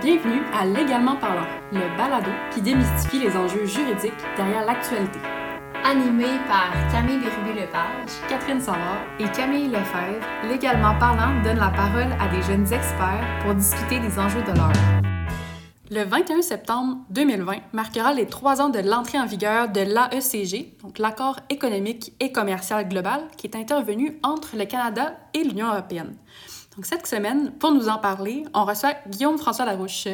Bienvenue 0.00 0.42
à 0.54 0.64
Légalement 0.64 1.16
parlant, 1.16 1.48
le 1.72 1.96
balado 1.96 2.30
qui 2.52 2.62
démystifie 2.62 3.18
les 3.18 3.36
enjeux 3.36 3.66
juridiques 3.66 4.12
derrière 4.36 4.64
l'actualité. 4.64 5.18
Animé 5.84 6.26
par 6.46 6.70
Camille 6.92 7.18
Bérubé-Lepage, 7.18 8.10
Catherine 8.28 8.60
Savard 8.60 9.02
et 9.18 9.28
Camille 9.32 9.66
Lefebvre, 9.66 10.24
Légalement 10.48 10.96
parlant 11.00 11.42
donne 11.42 11.58
la 11.58 11.70
parole 11.70 12.12
à 12.20 12.28
des 12.28 12.40
jeunes 12.42 12.72
experts 12.72 13.26
pour 13.42 13.56
discuter 13.56 13.98
des 13.98 14.16
enjeux 14.20 14.42
de 14.42 14.56
l'heure. 14.56 14.72
Le 15.90 16.04
21 16.04 16.42
septembre 16.42 16.98
2020 17.10 17.56
marquera 17.72 18.12
les 18.12 18.26
trois 18.26 18.62
ans 18.62 18.68
de 18.68 18.78
l'entrée 18.78 19.18
en 19.18 19.26
vigueur 19.26 19.68
de 19.68 19.80
l'AECG, 19.80 20.80
donc 20.80 20.98
l'accord 21.00 21.40
économique 21.50 22.12
et 22.20 22.30
commercial 22.30 22.88
global, 22.88 23.22
qui 23.36 23.48
est 23.48 23.56
intervenu 23.56 24.20
entre 24.22 24.56
le 24.56 24.64
Canada 24.64 25.16
et 25.34 25.42
l'Union 25.42 25.66
européenne. 25.66 26.14
Donc 26.78 26.86
cette 26.86 27.08
semaine, 27.08 27.50
pour 27.58 27.72
nous 27.72 27.88
en 27.88 27.98
parler, 27.98 28.44
on 28.54 28.64
reçoit 28.64 28.94
Guillaume 29.08 29.36
François 29.36 29.64
Larouche. 29.64 30.06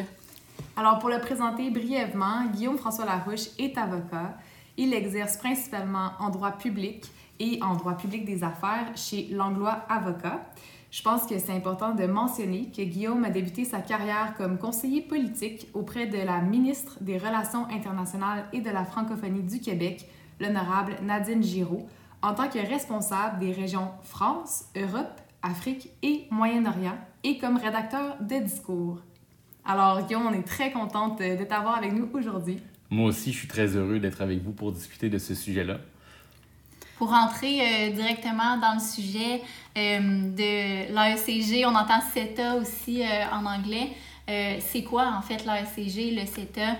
Alors 0.75 0.97
pour 0.97 1.09
le 1.09 1.19
présenter 1.19 1.69
brièvement, 1.69 2.45
Guillaume 2.51 2.79
François 2.79 3.05
Larouche 3.05 3.49
est 3.59 3.77
avocat. 3.77 4.33
Il 4.75 4.91
exerce 4.91 5.37
principalement 5.37 6.13
en 6.19 6.31
droit 6.31 6.53
public 6.53 7.05
et 7.39 7.59
en 7.61 7.75
droit 7.75 7.93
public 7.93 8.25
des 8.25 8.43
affaires 8.43 8.87
chez 8.95 9.27
Langlois 9.29 9.85
Avocat. 9.89 10.43
Je 10.89 11.03
pense 11.03 11.27
que 11.27 11.37
c'est 11.37 11.51
important 11.51 11.93
de 11.93 12.07
mentionner 12.07 12.71
que 12.75 12.81
Guillaume 12.81 13.23
a 13.25 13.29
débuté 13.29 13.63
sa 13.63 13.81
carrière 13.81 14.33
comme 14.35 14.57
conseiller 14.57 15.03
politique 15.03 15.67
auprès 15.75 16.07
de 16.07 16.17
la 16.17 16.41
ministre 16.41 16.97
des 16.99 17.19
Relations 17.19 17.67
internationales 17.69 18.45
et 18.53 18.61
de 18.61 18.71
la 18.71 18.85
francophonie 18.85 19.43
du 19.43 19.59
Québec, 19.59 20.09
l'honorable 20.39 20.95
Nadine 21.03 21.43
Giraud, 21.43 21.85
en 22.23 22.33
tant 22.33 22.49
que 22.49 22.57
responsable 22.57 23.37
des 23.37 23.51
régions 23.51 23.91
France, 24.01 24.63
Europe, 24.75 25.21
Afrique 25.45 25.89
et 26.01 26.25
Moyen-Orient 26.31 26.97
et 27.23 27.37
comme 27.37 27.57
rédacteur 27.57 28.17
de 28.19 28.39
discours. 28.39 28.99
Alors 29.63 30.05
Guillaume, 30.05 30.27
on 30.27 30.33
est 30.33 30.47
très 30.47 30.71
contente 30.71 31.19
de 31.19 31.43
t'avoir 31.43 31.77
avec 31.77 31.93
nous 31.93 32.09
aujourd'hui. 32.13 32.59
Moi 32.89 33.07
aussi, 33.07 33.31
je 33.31 33.37
suis 33.39 33.47
très 33.47 33.75
heureux 33.75 33.99
d'être 33.99 34.21
avec 34.21 34.43
vous 34.43 34.51
pour 34.51 34.71
discuter 34.71 35.09
de 35.09 35.17
ce 35.17 35.33
sujet-là. 35.33 35.77
Pour 36.97 37.11
entrer 37.11 37.59
euh, 37.61 37.91
directement 37.91 38.57
dans 38.57 38.75
le 38.75 38.79
sujet 38.79 39.41
euh, 39.77 39.99
de 40.31 40.93
l'AECG, 40.93 41.65
on 41.65 41.75
entend 41.75 41.99
CETA 42.13 42.55
aussi 42.55 43.03
euh, 43.03 43.25
en 43.33 43.45
anglais. 43.45 43.91
c'est 44.27 44.83
quoi 44.83 45.13
en 45.15 45.21
fait 45.21 45.45
l'AECG, 45.45 46.15
le 46.15 46.25
CETA? 46.25 46.77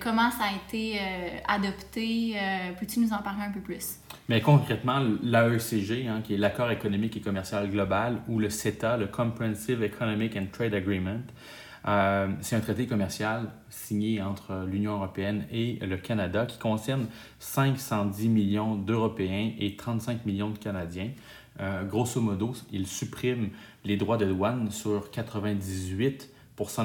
comment 0.00 0.30
ça 0.30 0.44
a 0.44 0.56
été 0.56 0.98
adopté? 1.46 2.34
Peux-tu 2.78 3.00
nous 3.00 3.12
en 3.12 3.18
parler 3.18 3.42
un 3.42 3.50
peu 3.50 3.60
plus? 3.60 3.98
Mais 4.28 4.42
concrètement, 4.42 5.02
l'AECG, 5.22 6.06
hein, 6.06 6.20
qui 6.22 6.34
est 6.34 6.36
l'accord 6.36 6.70
économique 6.70 7.16
et 7.16 7.20
commercial 7.20 7.70
global, 7.70 8.20
ou 8.28 8.38
le 8.38 8.50
CETA, 8.50 8.98
le 8.98 9.06
Comprehensive 9.06 9.82
Economic 9.82 10.36
and 10.36 10.48
Trade 10.52 10.74
Agreement, 10.74 11.22
euh, 11.86 12.28
c'est 12.42 12.54
un 12.54 12.60
traité 12.60 12.86
commercial 12.86 13.48
signé 13.70 14.20
entre 14.20 14.66
l'Union 14.70 14.96
européenne 14.96 15.46
et 15.50 15.78
le 15.80 15.96
Canada 15.96 16.44
qui 16.44 16.58
concerne 16.58 17.06
510 17.38 18.28
millions 18.28 18.74
d'Européens 18.74 19.52
et 19.58 19.76
35 19.76 20.26
millions 20.26 20.50
de 20.50 20.58
Canadiens. 20.58 21.10
Euh, 21.60 21.84
grosso 21.84 22.20
modo, 22.20 22.52
il 22.70 22.86
supprime 22.86 23.48
les 23.84 23.96
droits 23.96 24.18
de 24.18 24.26
douane 24.26 24.70
sur 24.70 25.08
98% 25.10 26.28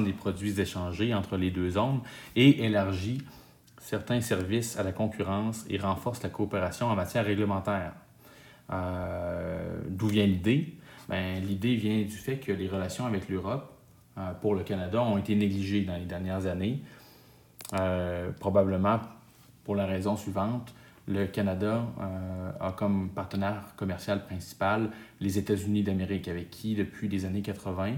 des 0.02 0.12
produits 0.12 0.58
échangés 0.58 1.12
entre 1.12 1.36
les 1.36 1.50
deux 1.50 1.70
zones 1.70 2.00
et 2.36 2.64
élargit 2.64 3.18
certains 3.84 4.22
services 4.22 4.78
à 4.78 4.82
la 4.82 4.92
concurrence 4.92 5.66
et 5.68 5.76
renforce 5.76 6.22
la 6.22 6.30
coopération 6.30 6.86
en 6.86 6.96
matière 6.96 7.26
réglementaire. 7.26 7.92
Euh, 8.72 9.78
d'où 9.90 10.06
vient 10.06 10.24
l'idée? 10.24 10.74
Ben, 11.10 11.38
l'idée 11.42 11.76
vient 11.76 12.00
du 12.00 12.16
fait 12.16 12.38
que 12.38 12.50
les 12.50 12.66
relations 12.66 13.04
avec 13.04 13.28
l'Europe 13.28 13.70
euh, 14.16 14.32
pour 14.40 14.54
le 14.54 14.62
Canada 14.62 15.02
ont 15.02 15.18
été 15.18 15.34
négligés 15.34 15.82
dans 15.82 15.96
les 15.96 16.06
dernières 16.06 16.46
années. 16.46 16.80
Euh, 17.74 18.30
probablement 18.40 19.00
pour 19.64 19.76
la 19.76 19.84
raison 19.84 20.16
suivante, 20.16 20.74
le 21.06 21.26
Canada 21.26 21.84
a 22.60 22.72
comme 22.72 23.10
partenaire 23.10 23.62
commercial 23.76 24.24
principal 24.24 24.88
les 25.20 25.36
États-Unis 25.36 25.82
d'Amérique, 25.82 26.28
avec 26.28 26.48
qui, 26.48 26.74
depuis 26.74 27.08
les 27.08 27.26
années 27.26 27.42
80, 27.42 27.92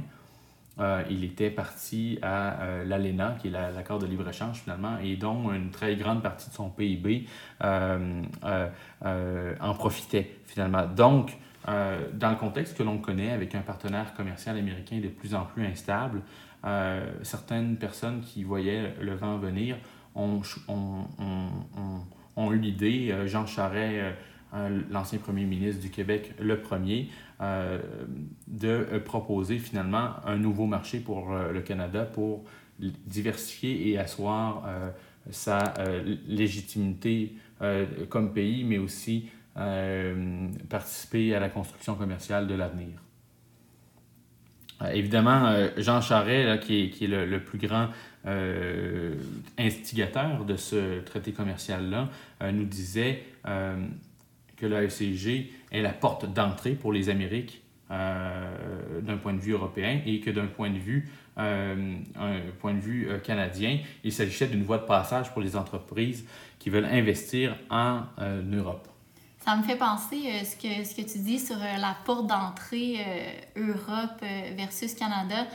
il 1.10 1.25
était 1.25 1.50
parti 1.50 2.19
à 2.22 2.59
l'ALENA, 2.84 3.37
qui 3.41 3.48
est 3.48 3.50
l'accord 3.50 3.98
de 3.98 4.06
libre-échange 4.06 4.60
finalement, 4.60 4.98
et 5.03 5.16
dont 5.16 5.53
une 5.53 5.70
très 5.70 5.97
grande 5.97 6.22
partie 6.22 6.50
de 6.50 6.54
son 6.54 6.69
PIB 6.70 7.26
en 7.62 8.25
profitait 9.75 10.38
finalement. 10.47 10.87
Donc, 10.87 11.37
euh, 11.69 11.98
dans 12.12 12.31
le 12.31 12.37
contexte 12.37 12.76
que 12.76 12.82
l'on 12.82 12.98
connaît, 12.98 13.32
avec 13.32 13.54
un 13.54 13.60
partenaire 13.60 14.14
commercial 14.14 14.56
américain 14.56 15.00
de 15.00 15.09
plus 15.09 15.34
en 15.34 15.44
plus 15.44 15.66
instable, 15.66 16.22
euh, 16.64 17.04
certaines 17.22 17.76
personnes 17.76 18.20
qui 18.20 18.44
voyaient 18.44 18.94
le 19.00 19.14
vent 19.14 19.37
venir 19.38 19.76
ont, 20.14 20.43
ont, 22.37 22.53
eu 22.53 22.58
l'idée, 22.58 23.10
euh, 23.10 23.26
Jean 23.26 23.47
Charest, 23.47 24.16
l'ancien 24.91 25.19
premier 25.19 25.44
ministre 25.44 25.81
du 25.81 25.91
Québec, 25.91 26.34
le 26.41 26.61
premier, 26.61 27.09
de 27.41 28.99
proposer 29.05 29.59
finalement 29.59 30.11
un 30.25 30.37
nouveau 30.37 30.67
marché 30.67 31.00
pour 31.00 31.34
le 31.34 31.61
Canada 31.61 32.05
pour 32.05 32.44
diversifier 32.78 33.91
et 33.91 33.99
asseoir 33.99 34.62
sa 35.31 35.75
légitimité 36.27 37.34
comme 38.09 38.33
pays, 38.33 38.65
mais 38.65 38.78
aussi 38.78 39.28
euh, 39.59 40.49
participer 40.69 41.34
à 41.34 41.41
la 41.41 41.49
construction 41.49 41.94
commerciale 41.94 42.47
de 42.47 42.55
l'avenir. 42.55 42.88
Euh, 44.83 44.91
évidemment, 44.91 45.47
euh, 45.47 45.71
Jean 45.78 46.03
Charest, 46.03 46.62
qui, 46.65 46.83
est, 46.83 46.91
qui 46.91 47.05
est 47.05 47.27
le, 47.27 47.43
plus 47.43 47.59
grand 47.59 47.88
instigateur 49.56 50.44
de 50.44 50.56
ce 50.56 51.00
traité 51.03 51.33
commercial-là, 51.33 52.11
nous 52.50 52.65
disait 52.65 53.23
que 54.56 54.67
l'AECG 54.67 55.50
est 55.72 55.83
la 55.83 55.93
porte 55.93 56.33
d'entrée 56.33 56.72
pour 56.72 56.93
les 56.93 57.09
Amériques 57.09 57.62
d'un 57.89 59.17
point 59.22 59.33
de 59.33 59.39
vue 59.39 59.53
européen 59.53 60.00
et 60.05 60.19
que 60.19 60.31
d'un 60.31 60.47
point 60.47 60.71
de 60.71 60.78
vue, 60.78 61.09
un 61.37 61.77
point 62.59 62.75
de 62.75 62.81
vue 62.81 63.09
canadien, 63.22 63.78
il 64.03 64.12
s'agissait 64.12 64.49
d'une 64.49 64.65
voie 64.65 64.78
de 64.78 64.87
passage 64.87 65.33
pour 65.33 65.41
les 65.41 65.55
entreprises 65.55 66.27
qui 66.59 66.69
veulent 66.69 66.84
investir 66.87 67.56
en 67.71 68.00
Europe. 68.53 68.89
Ça 69.47 69.55
me 69.55 69.62
fait 69.62 69.77
penser 69.77 70.22
euh, 70.27 70.43
ce, 70.43 70.56
que, 70.56 70.84
ce 70.84 70.93
que 70.93 71.03
tu 71.03 71.19
dis 71.19 71.38
sur 71.38 71.55
euh, 71.55 71.77
la 71.78 71.97
porte 72.05 72.27
d'entrée 72.27 72.97
euh, 72.99 73.69
Europe 73.69 74.21
versus 74.56 74.93
Canada. 74.94 75.47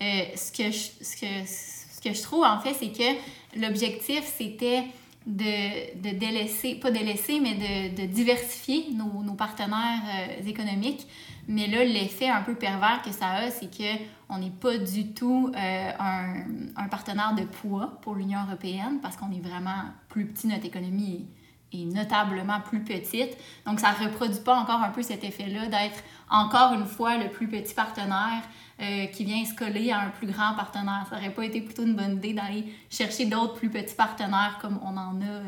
ce, 0.00 0.52
que 0.52 0.70
je, 0.70 1.04
ce, 1.04 1.16
que, 1.16 1.44
ce 1.44 2.00
que 2.00 2.14
je 2.14 2.22
trouve, 2.22 2.44
en 2.44 2.60
fait, 2.60 2.74
c'est 2.74 2.92
que 2.92 3.60
l'objectif, 3.60 4.22
c'était 4.24 4.84
de, 5.26 6.00
de, 6.00 6.16
délaisser, 6.16 6.76
pas 6.76 6.90
délaisser, 6.90 7.40
mais 7.40 7.54
de, 7.54 8.02
de 8.02 8.06
diversifier 8.06 8.86
nos, 8.94 9.22
nos 9.22 9.34
partenaires 9.34 10.02
économiques. 10.46 11.06
Mais 11.46 11.66
là, 11.66 11.84
l'effet 11.84 12.28
un 12.28 12.42
peu 12.42 12.54
pervers 12.54 13.02
que 13.04 13.10
ça 13.12 13.28
a, 13.28 13.50
c'est 13.50 13.68
qu'on 13.68 14.38
n'est 14.38 14.50
pas 14.50 14.78
du 14.78 15.12
tout 15.12 15.50
un, 15.54 16.44
un, 16.76 16.88
partenaire 16.88 17.34
de 17.34 17.42
poids 17.42 17.98
pour 18.02 18.14
l'Union 18.14 18.40
européenne 18.46 19.00
parce 19.02 19.16
qu'on 19.16 19.30
est 19.32 19.40
vraiment 19.40 19.84
plus 20.08 20.26
petit, 20.26 20.46
notre 20.46 20.66
économie 20.66 21.26
est 21.72 21.84
notablement 21.84 22.60
plus 22.60 22.82
petite. 22.82 23.36
Donc, 23.66 23.80
ça 23.80 23.92
ne 23.92 24.06
reproduit 24.06 24.40
pas 24.40 24.56
encore 24.56 24.82
un 24.82 24.90
peu 24.90 25.02
cet 25.02 25.24
effet-là 25.24 25.66
d'être 25.66 26.02
encore 26.30 26.72
une 26.72 26.86
fois 26.86 27.16
le 27.16 27.28
plus 27.28 27.48
petit 27.48 27.74
partenaire 27.74 28.42
euh, 28.80 29.06
qui 29.06 29.24
vient 29.24 29.44
se 29.44 29.54
coller 29.54 29.90
à 29.90 30.00
un 30.00 30.08
plus 30.10 30.26
grand 30.26 30.54
partenaire. 30.54 31.06
Ça 31.10 31.16
n'aurait 31.16 31.32
pas 31.32 31.44
été 31.44 31.60
plutôt 31.60 31.84
une 31.84 31.94
bonne 31.94 32.12
idée 32.12 32.32
d'aller 32.32 32.64
chercher 32.88 33.26
d'autres 33.26 33.54
plus 33.54 33.70
petits 33.70 33.94
partenaires 33.94 34.58
comme 34.60 34.78
on 34.82 34.96
en 34.96 35.20
a 35.20 35.24
euh, 35.24 35.42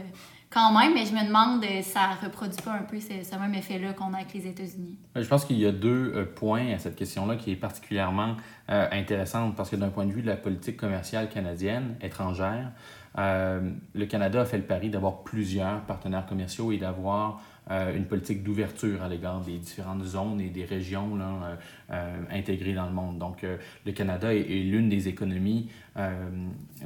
quand 0.50 0.78
même, 0.78 0.93
mais 0.93 1.06
je 1.06 1.15
me 1.15 1.26
demande 1.26 1.65
si 1.65 1.78
euh, 1.78 1.82
ça 1.82 2.10
reproduit 2.22 2.60
pas 2.62 2.72
un 2.72 2.82
peu 2.82 3.00
ce, 3.00 3.38
même 3.38 3.54
effet-là 3.54 3.94
qu'on 3.94 4.12
a 4.12 4.19
avec 4.19 4.34
les 4.34 4.47
États-Unis. 4.47 4.97
Je 5.16 5.26
pense 5.26 5.47
qu'il 5.47 5.59
y 5.59 5.66
a 5.66 5.72
deux 5.72 6.31
points 6.37 6.75
à 6.75 6.78
cette 6.78 6.94
question-là 6.94 7.37
qui 7.37 7.53
est 7.53 7.56
particulièrement 7.56 8.37
intéressante 8.69 9.56
parce 9.56 9.70
que 9.70 9.76
d'un 9.76 9.88
point 9.88 10.04
de 10.04 10.12
vue 10.12 10.22
de 10.22 10.26
la 10.26 10.37
politique 10.37 10.76
commerciale 10.76 11.28
canadienne, 11.31 11.96
étrangère, 12.02 12.73
euh, 13.19 13.61
le 13.94 14.06
Canada 14.06 14.40
a 14.40 14.44
fait 14.44 14.56
le 14.56 14.62
pari 14.64 14.88
d'avoir 14.88 15.23
plusieurs 15.23 15.82
partenaires 15.82 16.26
commerciaux 16.26 16.73
et 16.73 16.79
d'avoir 16.79 17.43
euh, 17.70 17.94
une 17.94 18.06
politique 18.06 18.43
d'ouverture 18.43 19.02
à 19.02 19.08
l'égard 19.08 19.40
des 19.40 19.58
différentes 19.58 20.05
zones 20.05 20.40
et 20.40 20.49
des 20.49 20.64
régions 20.64 21.14
là, 21.17 21.58
euh, 21.93 22.23
intégrées 22.31 22.75
dans 22.75 22.87
le 22.87 22.93
monde. 22.93 23.19
Donc, 23.19 23.44
le 23.87 23.93
Canada 23.93 24.35
est, 24.35 24.43
l'une 24.43 24.89
des 24.89 25.09
économies 25.09 25.69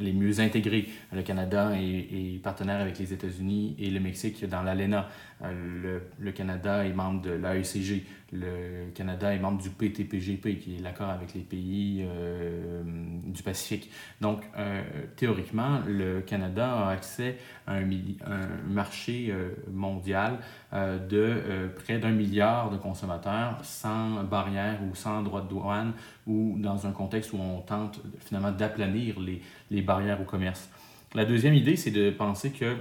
les 0.01 0.13
mieux 0.13 0.41
intégrées. 0.41 0.89
Le 1.13 1.23
Canada 1.23 1.73
est, 1.75 2.43
partenaire 2.43 2.81
avec 2.81 2.99
les 2.99 3.13
États-Unis 3.13 3.77
et 3.79 3.91
le 3.91 4.01
Mexique 4.01 4.45
dans 4.49 4.63
l'ALENA. 4.63 5.09
Le, 5.43 6.33
Canada 6.33 6.85
est 6.85 6.93
membre 6.93 7.23
de 7.23 7.31
l'AECG. 7.31 8.05
le 8.33 8.91
Canada 8.95 9.35
est 9.35 9.39
membre 9.39 9.63
du 9.63 9.71
PTPGP, 9.71 10.59
qui 10.59 10.77
est 10.77 10.83
l'accord 10.83 11.11
avec 11.11 11.35
les 11.35 11.43
pays 11.43 12.05
euh, 12.05 12.83
du 13.27 13.43
Pacifique. 13.43 13.91
Donc, 14.21 14.43
euh, 14.57 14.83
théoriquement, 15.17 15.81
le 15.87 16.21
Canada 16.21 16.73
a 16.73 16.91
accès 16.91 17.39
à 17.67 17.75
un, 17.75 17.83
un 17.83 18.49
marché 18.69 19.29
euh, 19.31 19.51
mondial 19.71 20.39
de 20.73 21.71
près 21.77 21.99
d'un 21.99 22.11
milliard 22.11 22.71
de 22.71 22.77
consommateurs 22.77 23.59
sans 23.63 24.25
barrière 24.25 24.79
ou 24.83 24.95
sans 24.97 25.23
droit 25.23 25.43
de 25.43 25.49
douane 25.49 25.93
ou 26.27 26.57
dans 26.59 26.87
un 26.87 26.93
contexte 26.93 27.33
où 27.33 27.39
on 27.39 27.61
tente 27.61 28.01
finalement 28.21 28.53
d'aplanir 28.53 29.21
les, 29.21 29.41
les, 29.71 29.83
barrières 29.83 30.21
au 30.21 30.25
commerce. 30.25 30.69
La 31.15 31.25
deuxième 31.25 31.55
idée, 31.55 31.77
c'est 31.77 31.91
de 31.91 32.11
penser 32.11 32.51
que 32.51 32.77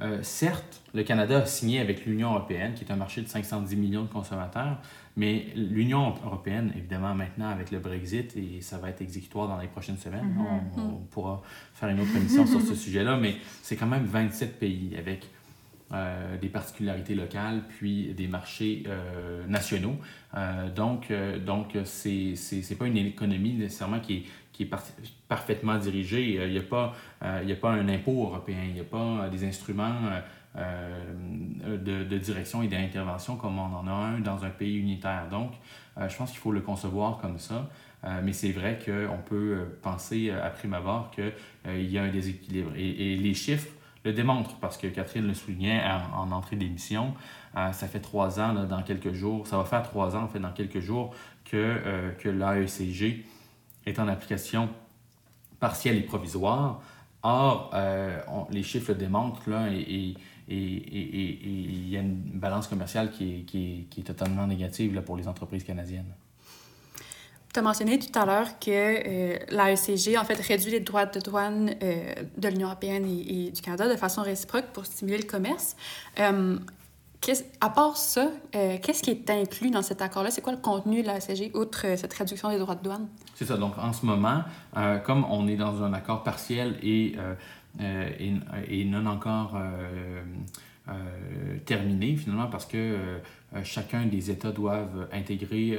euh, 0.00 0.18
certes, 0.22 0.82
le 0.92 1.04
Canada 1.04 1.38
a 1.38 1.46
signé 1.46 1.78
avec 1.78 2.04
l'Union 2.04 2.30
européenne, 2.30 2.74
qui 2.74 2.84
est 2.84 2.90
un 2.90 2.96
marché 2.96 3.22
de 3.22 3.28
510 3.28 3.76
millions 3.76 4.02
de 4.02 4.08
consommateurs, 4.08 4.78
mais 5.16 5.46
l'Union 5.54 6.14
européenne, 6.24 6.72
évidemment, 6.76 7.14
maintenant 7.14 7.48
avec 7.48 7.70
le 7.70 7.78
Brexit, 7.78 8.36
et 8.36 8.60
ça 8.60 8.78
va 8.78 8.90
être 8.90 9.02
exécutoire 9.02 9.46
dans 9.46 9.58
les 9.58 9.68
prochaines 9.68 9.98
semaines, 9.98 10.34
mm-hmm. 10.36 10.80
on, 10.80 10.96
pourra 11.10 11.42
faire 11.74 11.88
une 11.90 12.00
autre 12.00 12.16
émission 12.16 12.44
sur 12.44 12.60
ce 12.60 12.74
sujet-là, 12.74 13.16
mais 13.16 13.36
c'est 13.62 13.76
quand 13.76 13.86
même 13.86 14.04
27 14.04 14.58
pays 14.58 14.96
avec 14.98 15.30
euh, 15.92 16.38
des 16.38 16.48
particularités 16.48 17.14
locales, 17.14 17.62
puis 17.68 18.14
des 18.14 18.26
marchés 18.26 18.84
euh, 18.86 19.46
nationaux. 19.46 19.96
donc, 20.74 21.12
donc 21.44 21.76
c'est 21.84 22.34
n'est 22.52 22.76
pas 22.76 22.86
une 22.86 22.96
économie 22.96 23.52
nécessairement 23.52 24.00
qui 24.00 24.14
est, 24.14 24.22
qui 24.54 24.62
est 24.62 24.70
parfaitement 25.28 25.76
dirigé. 25.76 26.44
Il 26.46 26.52
n'y 26.52 26.58
a, 26.58 26.62
pas, 26.62 26.94
euh, 27.22 27.52
a 27.52 27.56
pas 27.56 27.72
un 27.72 27.88
impôt 27.88 28.24
européen, 28.24 28.62
il 28.64 28.74
n'y 28.74 28.80
a 28.80 28.84
pas 28.84 28.96
euh, 28.96 29.28
des 29.28 29.44
instruments 29.44 30.00
euh, 30.56 31.76
de, 31.76 32.18
direction 32.18 32.62
et 32.62 32.68
d'intervention 32.68 33.36
comme 33.36 33.58
on 33.58 33.74
en 33.74 33.86
a 33.88 33.90
un 33.90 34.20
dans 34.20 34.44
un 34.44 34.50
pays 34.50 34.78
unitaire. 34.78 35.26
Donc, 35.28 35.52
je 35.96 36.16
pense 36.16 36.30
qu'il 36.30 36.38
faut 36.38 36.52
le 36.52 36.60
concevoir 36.60 37.18
comme 37.18 37.38
ça. 37.38 37.68
mais 38.22 38.32
c'est 38.32 38.52
vrai 38.52 38.78
qu'on 38.84 39.18
peut 39.18 39.78
penser 39.82 40.30
à 40.30 40.50
prime 40.50 40.74
abord 40.74 41.10
qu'il 41.10 41.90
y 41.90 41.98
a 41.98 42.04
un 42.04 42.08
déséquilibre. 42.08 42.70
Et, 42.76 43.16
les 43.16 43.34
chiffres 43.34 43.68
le 44.04 44.12
démontrent 44.12 44.56
parce 44.56 44.76
que 44.76 44.86
Catherine 44.86 45.26
le 45.26 45.34
soulignait 45.34 45.82
en, 46.14 46.30
entrée 46.30 46.56
d'émission. 46.56 47.14
ça 47.54 47.72
fait 47.72 48.00
trois 48.00 48.38
ans, 48.38 48.52
dans 48.52 48.82
quelques 48.82 49.12
jours, 49.12 49.46
ça 49.46 49.56
va 49.56 49.64
faire 49.64 49.82
trois 49.82 50.14
ans 50.14 50.24
en 50.24 50.28
fait 50.28 50.40
dans 50.40 50.52
quelques 50.52 50.80
jours 50.80 51.14
que, 51.44 52.12
que 52.18 52.28
l'AECG 52.28 53.24
est 53.86 53.98
en 53.98 54.08
application 54.08 54.68
partielle 55.60 55.96
et 55.96 56.02
provisoire. 56.02 56.82
Or, 57.22 57.70
euh, 57.72 58.20
les 58.50 58.62
chiffres 58.62 58.92
le 58.92 58.98
démontrent, 58.98 59.48
là, 59.48 59.68
et 59.72 60.14
il 60.46 61.88
y 61.88 61.96
a 61.96 62.00
une 62.00 62.16
balance 62.16 62.66
commerciale 62.66 63.10
qui 63.10 63.36
est, 63.36 63.44
qui 63.44 63.86
est, 63.96 64.02
totalement 64.02 64.46
négative 64.46 64.94
là, 64.94 65.00
pour 65.00 65.16
les 65.16 65.26
entreprises 65.26 65.64
canadiennes. 65.64 66.12
Tu 67.54 67.60
as 67.60 67.62
mentionné 67.62 68.00
tout 68.00 68.18
à 68.18 68.26
l'heure 68.26 68.58
que 68.58 68.68
euh, 68.68 69.38
l'AECG, 69.48 70.18
en 70.18 70.24
fait, 70.24 70.40
réduit 70.40 70.72
les 70.72 70.80
droits 70.80 71.06
de 71.06 71.20
douane 71.20 71.76
euh, 71.84 72.12
de 72.36 72.48
l'Union 72.48 72.66
européenne 72.66 73.06
et, 73.06 73.52
du 73.52 73.62
Canada 73.62 73.88
de 73.88 73.96
façon 73.96 74.22
réciproque 74.22 74.64
pour 74.72 74.84
stimuler 74.84 75.18
le 75.18 75.24
commerce. 75.24 75.76
Euh, 76.18 76.58
à 77.60 77.70
part 77.70 77.96
ça, 77.96 78.28
euh, 78.56 78.78
qu'est-ce 78.82 79.04
qui 79.04 79.10
est 79.10 79.30
inclus 79.30 79.70
dans 79.70 79.82
cet 79.82 80.02
accord-là? 80.02 80.32
C'est 80.32 80.40
quoi 80.40 80.52
le 80.52 80.58
contenu 80.58 81.02
de 81.02 81.06
la 81.06 81.20
CG, 81.20 81.52
outre 81.54 81.86
cette 81.96 82.12
réduction 82.12 82.50
des 82.50 82.58
droits 82.58 82.74
de 82.74 82.82
douane? 82.82 83.06
C'est 83.36 83.44
ça. 83.44 83.56
Donc, 83.56 83.78
en 83.78 83.92
ce 83.92 84.04
moment, 84.04 84.42
comme 85.04 85.24
on 85.30 85.46
est 85.46 85.56
dans 85.56 85.80
un 85.84 85.92
accord 85.92 86.24
partiel 86.24 86.76
et, 86.82 87.14
et, 87.78 88.84
non 88.84 89.06
encore 89.06 89.56
terminé, 91.64 92.16
finalement, 92.16 92.48
parce 92.48 92.66
que 92.66 93.20
chacun 93.62 94.06
des 94.06 94.30
États 94.30 94.52
doivent 94.52 95.08
intégrer 95.12 95.78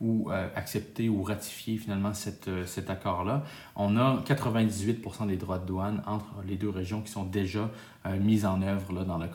ou 0.00 0.30
accepter 0.54 1.08
ou 1.08 1.22
ratifier 1.22 1.76
finalement 1.76 2.12
cet 2.14 2.90
accord-là. 2.90 3.44
On 3.76 3.96
a 3.96 4.22
98% 4.26 5.26
des 5.26 5.36
droits 5.36 5.58
de 5.58 5.66
douane 5.66 6.02
entre 6.06 6.34
les 6.46 6.56
deux 6.56 6.70
régions 6.70 7.00
qui 7.00 7.10
sont 7.10 7.24
déjà 7.24 7.70
euh, 8.08 8.18
mise 8.18 8.46
en 8.46 8.62
œuvre 8.62 9.04
dans, 9.04 9.18
le 9.18 9.26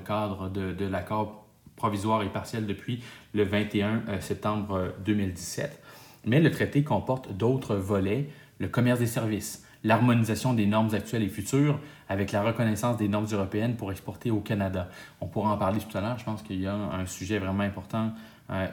cadre, 0.00 0.50
euh, 0.56 0.74
de, 0.74 0.84
l'accord 0.86 1.46
provisoire 1.76 2.22
et 2.22 2.28
partiel 2.28 2.66
depuis 2.66 3.02
le 3.34 3.44
21 3.44 4.02
euh, 4.08 4.20
septembre 4.20 4.94
2017. 5.04 5.82
Mais 6.26 6.40
le 6.40 6.50
traité 6.50 6.84
comporte 6.84 7.32
d'autres 7.32 7.76
volets, 7.76 8.28
le 8.58 8.68
commerce 8.68 9.00
des 9.00 9.06
services, 9.06 9.66
l'harmonisation 9.84 10.54
des 10.54 10.66
normes 10.66 10.94
actuelles 10.94 11.22
et 11.22 11.28
futures 11.28 11.80
avec 12.08 12.32
la 12.32 12.42
reconnaissance 12.42 12.96
des 12.96 13.08
normes 13.08 13.26
européennes 13.32 13.76
pour 13.76 13.90
exporter 13.90 14.30
au 14.30 14.40
Canada. 14.40 14.88
On 15.20 15.26
pourra 15.26 15.52
en 15.52 15.58
parler 15.58 15.80
tout 15.80 15.96
à 15.96 16.00
l'heure, 16.00 16.18
je 16.18 16.24
pense 16.24 16.42
qu'il 16.42 16.60
y 16.60 16.66
a 16.66 16.74
un 16.74 17.06
sujet 17.06 17.38
vraiment 17.38 17.64
important 17.64 18.12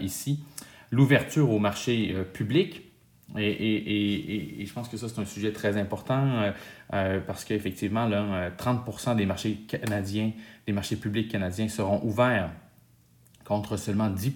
ici. 0.02 0.44
L'ouverture 0.92 1.52
au 1.52 1.60
marché 1.60 2.16
public, 2.34 2.90
et, 3.38 4.66
je 4.66 4.74
pense 4.74 4.90
que 4.90 4.98
ça, 4.98 5.08
c'est 5.08 5.20
un 5.20 5.26
sujet 5.26 5.52
très 5.52 5.78
important 5.78 6.26
euh, 6.26 6.52
euh, 6.94 7.20
parce 7.26 7.46
qu'effectivement, 7.46 8.08
là, 8.08 8.50
30% 8.58 9.12
euh, 9.12 9.16
des 9.16 9.26
marchés 9.26 9.56
canadiens, 9.68 10.32
des 10.66 10.74
marchés 10.74 10.96
publics 10.96 11.30
canadiens 11.30 11.68
seront 11.68 12.02
ouverts 12.04 12.50
contre 13.50 13.75
seulement 13.75 14.10
10 14.10 14.31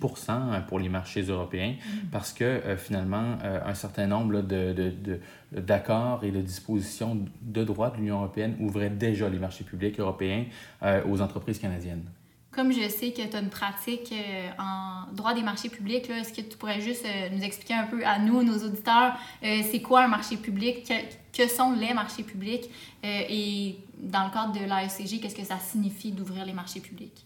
pour 0.68 0.80
les 0.80 0.89
marchés 0.89 1.21
européens 1.21 1.75
mm. 1.77 2.07
parce 2.12 2.33
que 2.33 2.62
finalement, 2.77 3.38
un 3.44 3.74
certain 3.74 4.07
nombre 4.07 4.42
d'accords 4.42 6.19
de, 6.19 6.25
de, 6.25 6.27
et 6.27 6.31
de 6.31 6.42
dispositions 6.42 7.18
de 7.42 7.63
droit 7.63 7.92
de 7.92 7.98
l'Union 7.98 8.18
européenne 8.18 8.57
ouvraient 8.60 8.89
déjà 8.89 9.30
les 9.30 9.39
marchés 9.39 9.63
publics 9.63 9.98
européens 10.00 10.44
aux 11.07 11.21
entreprises 11.21 11.60
canadiennes 11.60 12.04
comme 12.54 12.71
je 12.71 12.88
sais 12.88 13.12
que 13.12 13.27
tu 13.27 13.36
as 13.36 13.39
une 13.39 13.50
pratique 13.50 14.12
euh, 14.12 14.50
en 14.60 15.12
droit 15.13 15.33
des 15.33 15.42
marchés 15.42 15.69
publics, 15.69 16.10
est-ce 16.10 16.33
que 16.33 16.42
tu 16.42 16.56
pourrais 16.57 16.81
juste 16.81 17.06
euh, 17.06 17.30
nous 17.31 17.44
expliquer 17.44 17.74
un 17.74 17.88
peu 17.88 18.06
à 18.06 18.19
nous, 18.19 18.44
nos 18.44 18.57
auditeurs, 18.63 19.18
euh, 19.44 19.62
c'est 19.69 19.81
quoi 19.81 20.04
un 20.04 20.07
marché 20.07 20.38
public, 20.38 20.92
que, 21.36 21.48
sont 21.48 21.74
les 21.74 21.94
marchés 21.94 22.24
publics? 22.24 22.69
Et 23.04 23.77
dans 23.98 24.25
le 24.25 24.31
cadre 24.31 24.54
de 24.54 24.60
l'AECG, 24.60 25.19
qu'est-ce 25.19 25.36
que 25.36 25.44
ça 25.44 25.57
signifie 25.60 26.12
d'ouvrir 26.12 26.45
les 26.45 26.54
marchés 26.54 26.80
publics? 26.80 27.25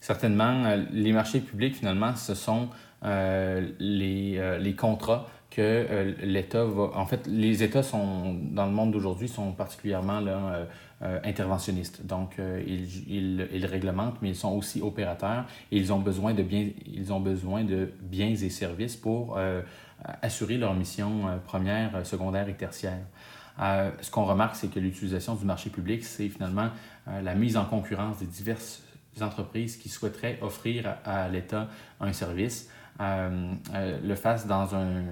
Certainement, 0.00 0.76
les 0.92 1.12
marchés 1.12 1.40
publics, 1.40 1.76
finalement, 1.76 2.14
ce 2.14 2.34
sont 2.34 2.68
les, 3.02 4.58
les 4.60 4.74
contrats 4.74 5.26
que 5.50 6.14
l'État 6.22 6.64
va... 6.64 6.90
En 6.94 7.06
fait, 7.06 7.26
les 7.26 7.62
États 7.62 7.82
sont, 7.82 8.34
dans 8.52 8.66
le 8.66 8.72
monde 8.72 8.92
d'aujourd'hui, 8.92 9.28
sont 9.28 9.52
particulièrement 9.52 10.20
là, 10.20 10.66
euh, 11.00 11.20
interventionnistes. 11.22 12.04
Donc, 12.04 12.40
euh, 12.40 12.60
ils, 12.66 13.46
ils, 13.52 13.66
réglementent, 13.66 14.20
mais 14.20 14.30
ils 14.30 14.34
sont 14.34 14.50
aussi 14.50 14.82
opérateurs 14.82 15.44
et 15.70 15.76
ils 15.76 15.92
ont 15.92 16.00
besoin 16.00 16.34
de 16.34 16.42
biens, 16.42 16.70
ils 16.92 17.12
ont 17.12 17.20
besoin 17.20 17.62
de 17.62 17.92
biens 18.02 18.34
et 18.34 18.50
services 18.50 18.96
pour 18.96 19.38
euh, 19.38 19.62
assurer 20.22 20.56
leur 20.56 20.74
mission 20.74 21.40
première, 21.46 22.04
secondaire 22.04 22.48
et 22.48 22.54
tertiaire. 22.54 22.98
ce 24.00 24.10
qu'on 24.10 24.24
remarque, 24.24 24.56
c'est 24.56 24.72
que 24.74 24.80
l'utilisation 24.80 25.36
du 25.36 25.44
marché 25.44 25.70
public, 25.70 26.02
c'est 26.02 26.28
finalement 26.28 26.70
la 27.06 27.34
mise 27.36 27.56
en 27.56 27.64
concurrence 27.64 28.18
des 28.18 28.26
diverses 28.26 28.82
entreprises 29.22 29.76
qui 29.76 29.88
souhaiteraient 29.88 30.38
offrir 30.42 30.96
à 31.04 31.28
l'État 31.28 31.68
un 32.00 32.12
service 32.12 32.68
euh, 33.00 33.52
euh, 33.74 33.98
le 34.02 34.14
fasse 34.16 34.48
dans, 34.48 34.74
un, 34.74 35.02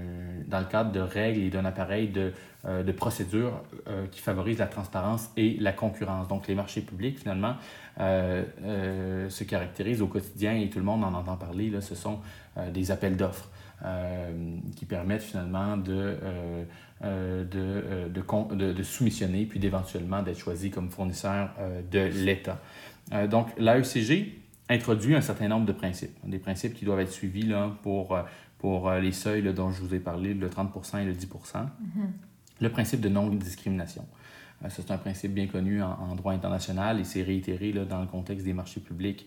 dans 0.49 0.59
le 0.59 0.65
cadre 0.65 0.91
de 0.91 0.99
règles 0.99 1.41
et 1.41 1.51
d'un 1.51 1.65
appareil 1.65 2.09
de, 2.09 2.33
euh, 2.65 2.83
de 2.83 2.91
procédures 2.91 3.63
qui 4.11 4.21
favorise 4.21 4.59
la 4.59 4.67
transparence 4.67 5.31
et 5.37 5.57
la 5.61 5.73
concurrence. 5.73 6.27
Donc, 6.27 6.49
les 6.49 6.55
marchés 6.55 6.81
publics, 6.81 7.21
finalement, 7.21 7.55
se 7.99 9.45
caractérisent 9.45 10.03
au 10.03 10.09
quotidien 10.09 10.55
et 10.55 10.69
tout 10.69 10.79
le 10.79 10.85
monde 10.85 11.05
en 11.05 11.15
entend 11.15 11.37
parler. 11.37 11.71
Là, 11.71 11.81
ce 11.81 11.95
sont 11.95 12.19
des 12.73 12.91
appels 12.91 13.17
d'offres 13.17 13.49
qui 14.75 14.85
permettent 14.87 15.23
finalement 15.23 15.77
de, 15.77 16.17
de, 17.03 18.09
de, 18.09 18.73
de, 18.73 18.83
soumissionner 18.83 19.47
puis 19.47 19.61
d'éventuellement 19.61 20.23
d'être 20.23 20.39
choisi 20.39 20.71
comme 20.71 20.91
fournisseur 20.91 21.51
de 21.91 22.01
l'État. 22.01 22.59
Donc, 23.11 23.49
l'AECG, 23.59 24.35
introduit 24.69 25.15
un 25.15 25.21
certain 25.21 25.49
nombre 25.49 25.67
de 25.67 25.73
principes, 25.73 26.17
des 26.25 26.39
principes 26.39 26.75
qui 26.75 26.85
doivent 26.85 27.01
être 27.01 27.13
suivis 27.13 27.43
là, 27.43 27.77
pour, 27.83 28.15
euh, 28.15 28.23
pour 28.59 28.89
euh, 28.89 29.01
les 29.01 29.13
seuils 29.13 29.43
dont 29.55 29.71
je 29.71 29.81
vous 29.81 29.95
ai 29.95 30.01
parlé, 30.01 30.35
le 30.35 30.51
30 30.51 30.95
et 31.01 31.05
le 31.05 31.13
10 31.13 31.27
mm-hmm. 31.27 31.69
Le 32.61 32.69
principe 32.71 33.01
de 33.01 33.09
non-discrimination. 33.09 34.07
Euh, 34.65 34.69
c'est 34.71 34.91
un 34.91 34.99
principe 34.99 35.35
bien 35.35 35.47
connu 35.47 35.83
en, 35.83 36.15
droit 36.17 36.33
international 36.33 36.99
et 36.99 37.05
c'est 37.05 37.23
réitéré 37.23 37.73
là, 37.73 37.85
dans 37.85 38.01
le 38.01 38.07
contexte 38.07 38.45
des 38.45 38.53
marchés 38.53 38.81
publics 38.81 39.27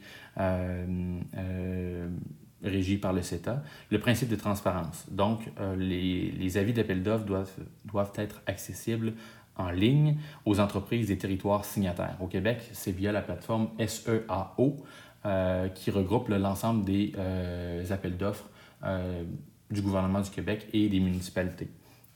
régis 2.61 2.99
par 2.99 3.13
le 3.13 3.21
CETA. 3.21 3.63
Le 3.89 3.99
principe 3.99 4.27
de 4.27 4.35
transparence. 4.35 5.05
Donc, 5.09 5.49
les, 5.77 6.29
les, 6.31 6.57
avis 6.57 6.73
d'appel 6.73 7.03
d'offres 7.03 7.23
doivent, 7.23 7.55
doivent 7.85 8.11
être 8.17 8.41
accessibles 8.47 9.13
en 9.59 9.69
ligne 9.69 10.17
aux 10.45 10.59
entreprises 10.59 11.07
des 11.07 11.17
territoires 11.17 11.65
signataires. 11.65 12.15
Au 12.19 12.27
Québec, 12.27 12.67
c'est 12.71 12.91
via 12.91 13.11
la 13.11 13.21
plateforme 13.21 13.69
SEAO, 13.85 14.77
euh, 15.25 15.67
qui 15.67 15.91
regroupe 15.91 16.29
l'ensemble 16.29 16.85
des 16.85 17.11
euh, 17.17 17.83
appels 17.91 18.15
d'offres 18.15 18.49
euh, 18.85 19.23
du 19.69 19.81
gouvernement 19.81 20.21
du 20.21 20.29
Québec 20.29 20.67
et 20.71 20.87
des 20.87 21.01
municipalités. 21.01 21.69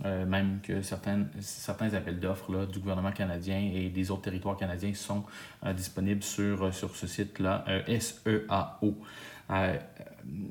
même 0.04 0.60
que 0.64 0.82
certains, 0.82 1.28
appels 1.94 2.20
d'offres 2.20 2.66
du 2.66 2.80
gouvernement 2.80 3.12
canadien 3.12 3.60
et 3.74 3.90
des 3.90 4.10
autres 4.10 4.24
territoires 4.24 4.58
canadiens 4.58 4.94
sont 4.94 5.24
disponibles 5.76 6.24
sur, 6.24 6.74
sur 6.74 6.96
ce 6.96 7.08
site-là, 7.08 7.64
SEAO. 7.88 8.96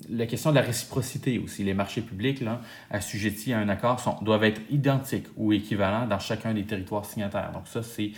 La 0.09 0.27
question 0.27 0.51
de 0.51 0.57
la 0.57 0.63
réciprocité 0.63 1.39
aussi. 1.39 1.65
Les 1.65 1.75
marchés 1.75 2.03
publics, 2.03 2.43
assujettis 2.91 3.53
à 3.53 3.59
un 3.59 3.69
accord, 3.69 4.21
doivent 4.23 4.45
être 4.45 4.61
identiques 4.71 5.27
ou 5.37 5.53
équivalents 5.53 6.07
dans 6.07 6.19
chacun 6.19 6.55
des 6.55 6.65
territoires 6.65 7.05
signataires. 7.05 7.53
Donc 7.53 7.67
ça, 7.67 7.83
c'est 7.83 8.13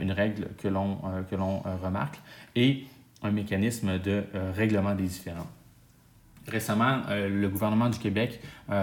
une 0.00 0.12
règle 0.12 0.48
que 0.58 0.68
l'on 0.68 0.98
que 1.30 1.36
l'on 1.36 1.60
remarque. 1.82 2.20
Et 2.56 2.84
un 3.22 3.30
mécanisme 3.30 3.98
de 3.98 4.24
règlement 4.54 4.94
des 4.94 5.04
différends. 5.04 5.46
Récemment, 6.46 7.02
le 7.10 7.48
gouvernement 7.48 7.88
du 7.88 7.98
Québec 7.98 8.40
et, 8.70 8.76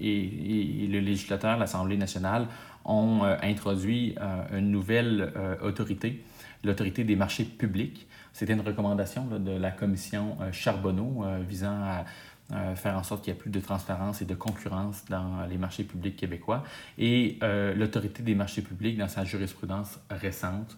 le 0.00 1.00
législateur, 1.00 1.58
l'Assemblée 1.58 1.96
nationale, 1.96 2.46
ont 2.84 3.22
introduit 3.42 4.14
une 4.52 4.70
nouvelle 4.70 5.32
autorité, 5.62 6.22
l'autorité 6.62 7.02
des 7.04 7.16
marchés 7.16 7.44
publics, 7.44 8.06
c'était 8.34 8.54
une 8.54 8.60
recommandation 8.62 9.26
de 9.26 9.52
la 9.52 9.70
commission 9.70 10.36
euh, 10.40 10.50
Charbonneau 10.50 11.24
euh, 11.24 11.38
visant 11.48 11.80
à 11.82 12.04
faire 12.74 12.98
en 12.98 13.02
sorte 13.02 13.24
qu'il 13.24 13.32
y 13.32 13.36
ait 13.36 13.38
plus 13.38 13.50
de 13.50 13.58
transparence 13.58 14.20
et 14.20 14.26
de 14.26 14.34
concurrence 14.34 15.06
dans 15.08 15.46
les 15.48 15.56
marchés 15.56 15.82
publics 15.82 16.14
québécois. 16.14 16.62
Et 16.98 17.38
euh, 17.42 17.74
l'autorité 17.74 18.22
des 18.22 18.34
marchés 18.34 18.60
publics, 18.60 18.98
dans 18.98 19.08
sa 19.08 19.24
jurisprudence 19.24 19.98
récente, 20.10 20.76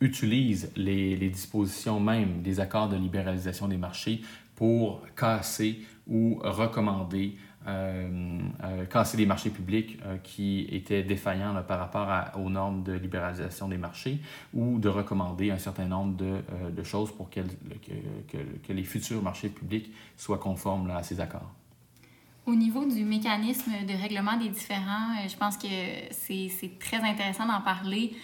utilise 0.00 0.72
les, 0.76 1.14
les, 1.14 1.28
dispositions 1.28 2.00
même 2.00 2.40
des 2.40 2.58
accords 2.58 2.88
de 2.88 2.96
libéralisation 2.96 3.68
des 3.68 3.76
marchés 3.76 4.22
pour 4.58 5.02
casser 5.14 5.78
ou 6.08 6.40
recommander 6.42 7.36
euh, 7.68 8.40
euh, 8.64 8.86
casser 8.86 9.16
les 9.16 9.26
marchés 9.26 9.50
publics 9.50 10.00
euh, 10.04 10.16
qui 10.18 10.66
étaient 10.72 11.04
défaillants 11.04 11.54
par 11.62 11.78
rapport 11.78 12.08
aux 12.40 12.50
normes 12.50 12.82
de 12.82 12.92
libéralisation 12.94 13.68
des 13.68 13.78
marchés 13.78 14.18
ou 14.52 14.80
de 14.80 14.88
recommander 14.88 15.52
un 15.52 15.58
certain 15.58 15.84
nombre 15.84 16.16
de, 16.16 16.40
de 16.70 16.82
choses 16.82 17.12
pour 17.12 17.30
que, 17.30 17.40
les 18.68 18.82
futurs 18.82 19.22
marchés 19.22 19.48
publics 19.48 19.92
soient 20.16 20.38
conformes 20.38 20.90
à 20.90 21.04
ces 21.04 21.20
accords. 21.20 21.52
Au 22.46 22.56
niveau 22.56 22.84
du 22.84 23.04
mécanisme 23.04 23.70
de 23.86 23.92
règlement 23.92 24.36
des 24.38 24.48
différends, 24.48 25.14
je 25.28 25.36
pense 25.36 25.56
que 25.56 25.68
c'est 26.10 26.78
très 26.80 26.96
intéressant 26.96 27.46
d'en 27.46 27.60
parler, 27.60 28.16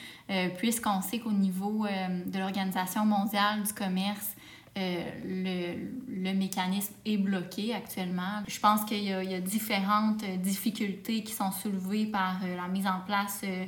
puisqu'on 0.57 1.03
sait 1.03 1.19
qu'au 1.19 1.33
niveau 1.33 1.87
de 2.27 2.39
l'Organisation 2.39 3.05
mondiale 3.05 3.63
du 3.63 3.75
commerce, 3.75 4.35
euh, 4.77 5.77
le, 6.09 6.33
mécanisme 6.33 6.95
est 7.05 7.17
bloqué 7.17 7.73
actuellement. 7.75 8.43
Je 8.49 8.59
pense 8.59 8.85
qu'il 8.85 9.05
y, 9.05 9.13
a 9.13 9.41
différentes 9.41 10.25
difficultés 10.41 11.23
qui 11.23 11.33
sont 11.33 11.53
soulevées 11.53 12.07
par 12.07 12.41
euh, 12.45 12.57
la 12.57 12.67
mise 12.67 12.87
en 12.87 13.01
place 13.07 13.43
euh, 13.45 13.67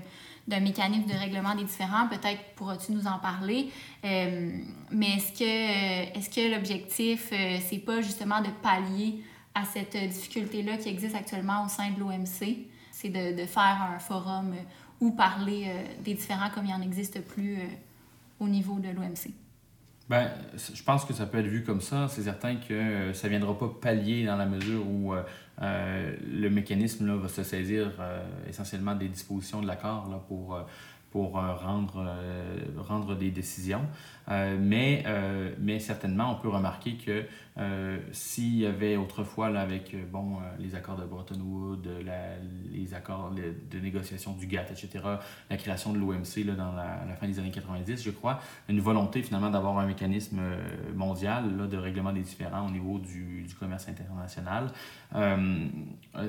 d'un 0.49 0.59
mécanisme 0.61 1.07
de 1.07 1.15
règlement 1.15 1.55
des 1.55 1.63
différends. 1.63 2.09
Peut-être 2.09 2.41
pourras-tu 2.57 2.93
nous 2.93 3.07
en 3.07 3.19
parler. 3.19 3.71
mais 4.03 5.17
est-ce 5.17 5.33
que, 5.33 6.19
est-ce 6.19 6.31
que 6.31 6.53
l'objectif, 6.53 7.31
c'est 7.31 7.85
pas 7.85 8.01
justement 8.01 8.41
de 8.41 8.51
pallier 8.63 9.23
à 9.55 9.65
cette 9.65 9.97
difficulté-là 9.97 10.77
qui 10.77 10.89
existe 10.89 11.17
actuellement 11.17 11.65
au 11.65 11.69
sein 11.69 11.91
de 11.91 11.99
l'OMC? 11.99 12.67
C'est 12.93 13.11
de, 13.11 13.41
de, 13.41 13.47
faire 13.47 13.91
un 13.95 13.99
forum 13.99 14.55
où 15.01 15.11
parler 15.13 15.69
des 16.05 16.15
différends 16.15 16.51
comme 16.51 16.67
il 16.67 16.73
en 16.73 16.81
existe 16.81 17.21
plus 17.23 17.59
au 18.39 18.47
niveau 18.47 18.79
de 18.79 18.89
l'OMC. 18.89 19.46
Ben, 20.09 20.31
je 20.73 20.83
pense 20.85 21.05
que 21.05 21.13
ça 21.13 21.27
peut 21.27 21.39
être 21.39 21.47
vu 21.47 21.65
comme 21.65 21.81
ça. 21.81 22.07
C'est 22.09 22.23
certain 22.23 22.57
que 22.57 23.13
ça 23.13 23.27
ne 23.27 23.31
viendra 23.31 23.59
pas 23.59 23.69
pallier 23.69 24.25
dans 24.25 24.37
la 24.37 24.47
mesure 24.47 24.87
où 24.87 25.13
euh, 25.13 25.23
euh, 25.63 26.15
le 26.25 26.49
mécanisme 26.49 27.09
là, 27.09 27.17
va 27.17 27.27
se 27.27 27.43
saisir 27.43 27.91
euh, 27.99 28.25
essentiellement 28.49 28.95
des 28.95 29.09
dispositions 29.09 29.61
de 29.61 29.67
l'accord 29.67 30.09
pour 30.29 30.61
pour 31.11 31.39
euh, 31.39 31.55
rendre, 31.55 32.05
euh, 32.07 32.59
rendre 32.77 33.15
des 33.17 33.31
décisions. 33.31 33.87
Euh, 34.29 34.59
mais, 34.61 35.05
mais 35.61 35.79
certainement, 35.79 36.33
on 36.33 36.35
peut 36.35 36.49
remarquer 36.49 36.97
que 36.97 37.25
s'il 38.11 38.59
y 38.59 38.67
avait 38.67 38.97
autrefois, 38.97 39.51
là, 39.51 39.61
avec 39.61 39.97
bon, 40.11 40.39
les 40.59 40.75
accords 40.75 40.97
de 40.97 41.05
Bretton 41.05 41.41
Woods, 41.41 41.89
les 42.73 42.93
accords 42.93 43.31
de 43.31 43.79
négociation 43.79 44.33
du 44.33 44.47
GATT, 44.47 44.73
etc., 44.73 45.05
la 45.49 45.57
création 45.57 45.93
de 45.93 45.99
l'OMC 45.99 46.45
dans 46.57 46.73
la, 46.73 47.05
la, 47.07 47.15
fin 47.15 47.29
des 47.29 47.39
années 47.39 47.53
90, 47.53 48.03
je 48.03 48.11
crois, 48.11 48.41
une 48.69 48.81
volonté 48.81 49.23
finalement 49.23 49.49
d'avoir 49.49 49.79
un 49.79 49.87
mécanisme 49.87 50.41
mondial 50.95 51.57
là, 51.57 51.67
de 51.67 51.77
règlement 51.77 52.13
des 52.13 52.23
différends 52.23 52.67
au 52.67 52.71
niveau 52.71 52.99
du, 52.99 53.45
du 53.45 53.55
commerce 53.55 53.89
international. 53.89 54.73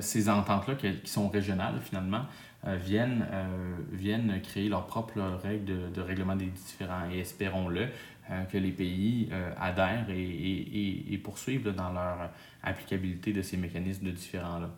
ces 0.00 0.28
ententes-là 0.28 0.76
qui 0.76 1.10
sont 1.10 1.28
régionales 1.28 1.80
finalement, 1.82 2.22
viennent, 2.64 3.26
euh, 3.30 3.74
viennent 3.92 4.40
créer 4.42 4.68
leurs 4.68 4.86
propres 4.86 5.20
règles 5.42 5.64
de, 5.64 5.88
de 5.88 6.00
règlement 6.00 6.36
des 6.36 6.46
différends. 6.46 7.08
Et 7.10 7.20
espérons-le, 7.20 7.88
euh, 8.30 8.44
que 8.44 8.58
les 8.58 8.72
pays 8.72 9.30
adhèrent 9.56 10.10
et, 10.10 10.22
et, 10.22 11.14
et 11.14 11.18
poursuivent 11.18 11.72
dans 11.72 11.92
leur 11.92 12.30
applicabilité 12.62 13.32
de 13.32 13.42
ces 13.42 13.56
mécanismes 13.56 14.06
de 14.06 14.10
différents-là. 14.10 14.70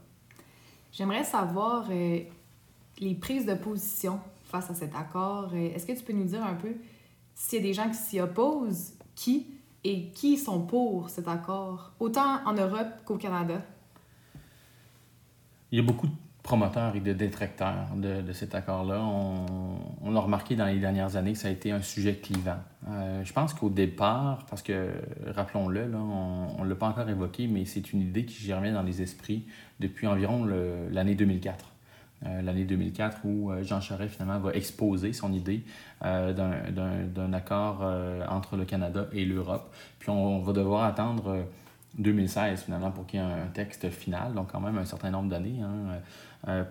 J'aimerais 0.93 1.25
savoir 1.25 1.89
les 1.89 3.15
prises 3.21 3.47
de 3.47 3.55
position 3.55 4.21
face 4.45 4.71
à 4.71 4.75
cet 4.75 4.95
accord. 4.95 5.55
Est-ce 5.55 5.87
que 5.87 5.93
tu 5.93 6.05
peux 6.05 6.13
nous 6.13 6.25
dire 6.25 6.45
un 6.45 6.55
peu 6.55 6.75
s'il 7.35 7.61
y 7.61 7.63
a 7.63 7.65
des 7.65 7.73
gens 7.73 7.89
qui 7.89 7.95
s'y 7.97 8.21
opposent, 8.21 8.95
qui 9.15 9.47
et 9.83 10.11
qui 10.11 10.37
sont 10.37 10.67
pour 10.67 11.09
cet 11.09 11.27
accord, 11.27 11.93
autant 11.99 12.45
en 12.45 12.53
Europe 12.53 13.03
qu'au 13.05 13.17
Canada? 13.17 13.63
Il 15.73 15.79
y 15.79 15.83
a 15.83 15.85
beaucoup 15.85 16.09
de 16.09 16.13
promoteurs 16.43 16.97
et 16.97 17.01
de 17.01 17.13
détracteurs 17.13 17.89
de, 17.97 18.23
de 18.23 18.33
cet 18.33 18.55
accord-là. 18.55 19.01
On, 19.01 19.45
on, 20.03 20.17
a 20.17 20.21
remarqué 20.21 20.57
dans 20.57 20.67
les 20.67 20.79
dernières 20.79 21.17
années 21.17 21.33
que 21.33 21.39
ça 21.39 21.49
a 21.49 21.51
été 21.51 21.71
un 21.71 21.83
sujet 21.83 22.15
clivant. 22.15 22.59
Euh, 22.89 23.23
je 23.25 23.33
pense 23.33 23.53
qu'au 23.53 23.69
départ, 23.69 24.47
parce 24.49 24.63
que, 24.63 24.89
rappelons-le, 25.27 25.91
on 25.95 26.65
ne 26.65 26.69
l'a 26.69 26.75
pas 26.75 26.89
encore 26.89 27.09
évoqué, 27.09 27.47
mais 27.47 27.65
c'est 27.65 27.93
une 27.93 28.01
idée 28.01 28.25
qui 28.25 28.43
germait 28.43 28.73
dans 28.73 28.83
les 28.83 29.03
esprits 29.03 29.45
depuis 29.81 30.07
environ 30.07 30.47
l'année 30.91 31.15
2004. 31.15 31.67
Euh, 32.27 32.43
l'année 32.43 32.65
2004 32.65 33.21
où 33.25 33.51
euh, 33.51 33.63
Jean 33.63 33.81
Charest 33.81 34.13
finalement 34.15 34.39
va 34.39 34.53
exposer 34.53 35.15
son 35.15 35.33
idée 35.33 35.65
d'un 36.03 37.33
accord 37.33 37.83
entre 38.29 38.57
le 38.57 38.65
Canada 38.65 39.07
et 39.13 39.25
l'Europe. 39.25 39.75
Puis 39.99 40.11
on, 40.11 40.37
on, 40.37 40.41
va 40.41 40.53
devoir 40.53 40.85
attendre 40.85 41.45
2016 41.99 42.63
finalement 42.63 42.91
pour 42.91 43.07
qu'il 43.07 43.21
y 43.21 43.23
ait 43.23 43.27
un 43.27 43.49
texte 43.53 43.91
final, 43.91 44.35
donc 44.35 44.53
quand 44.53 44.61
même 44.61 44.79
un 44.79 44.85
certain 44.85 45.11
nombre 45.11 45.29
d'années. 45.29 45.61
Hein, 45.63 45.91
euh, 45.91 45.99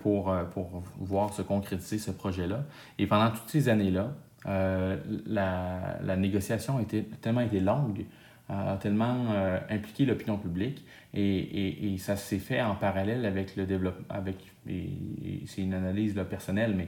pour, 0.02 0.32
euh, 0.32 0.44
pour 0.46 0.84
voir 1.00 1.34
se 1.34 1.42
concrétiser 1.42 1.98
ce 1.98 2.12
projet-là. 2.12 2.64
Et 2.98 3.08
pendant 3.08 3.30
toutes 3.32 3.50
ces 3.50 3.70
années-là, 3.70 4.14
euh, 4.46 4.98
la, 5.26 6.00
la, 6.04 6.16
négociation 6.16 6.78
a 6.78 6.82
été, 6.82 7.04
tellement 7.22 7.42
été 7.42 7.60
longue, 7.60 8.06
a 8.48 8.78
tellement 8.78 9.28
impliqué 9.70 10.06
l'opinion 10.08 10.36
publique 10.36 10.84
et, 11.14 11.22
et, 11.22 11.94
et 11.94 11.98
ça 12.00 12.16
s'est 12.16 12.40
fait 12.40 12.60
en 12.60 12.74
parallèle 12.74 13.26
avec 13.26 13.56
le 13.56 13.68
développement, 13.68 14.08
avec, 14.10 14.38
c'est 14.66 15.62
une 15.62 15.76
analyse 15.76 16.16
personnelle, 16.28 16.74
mais 16.76 16.88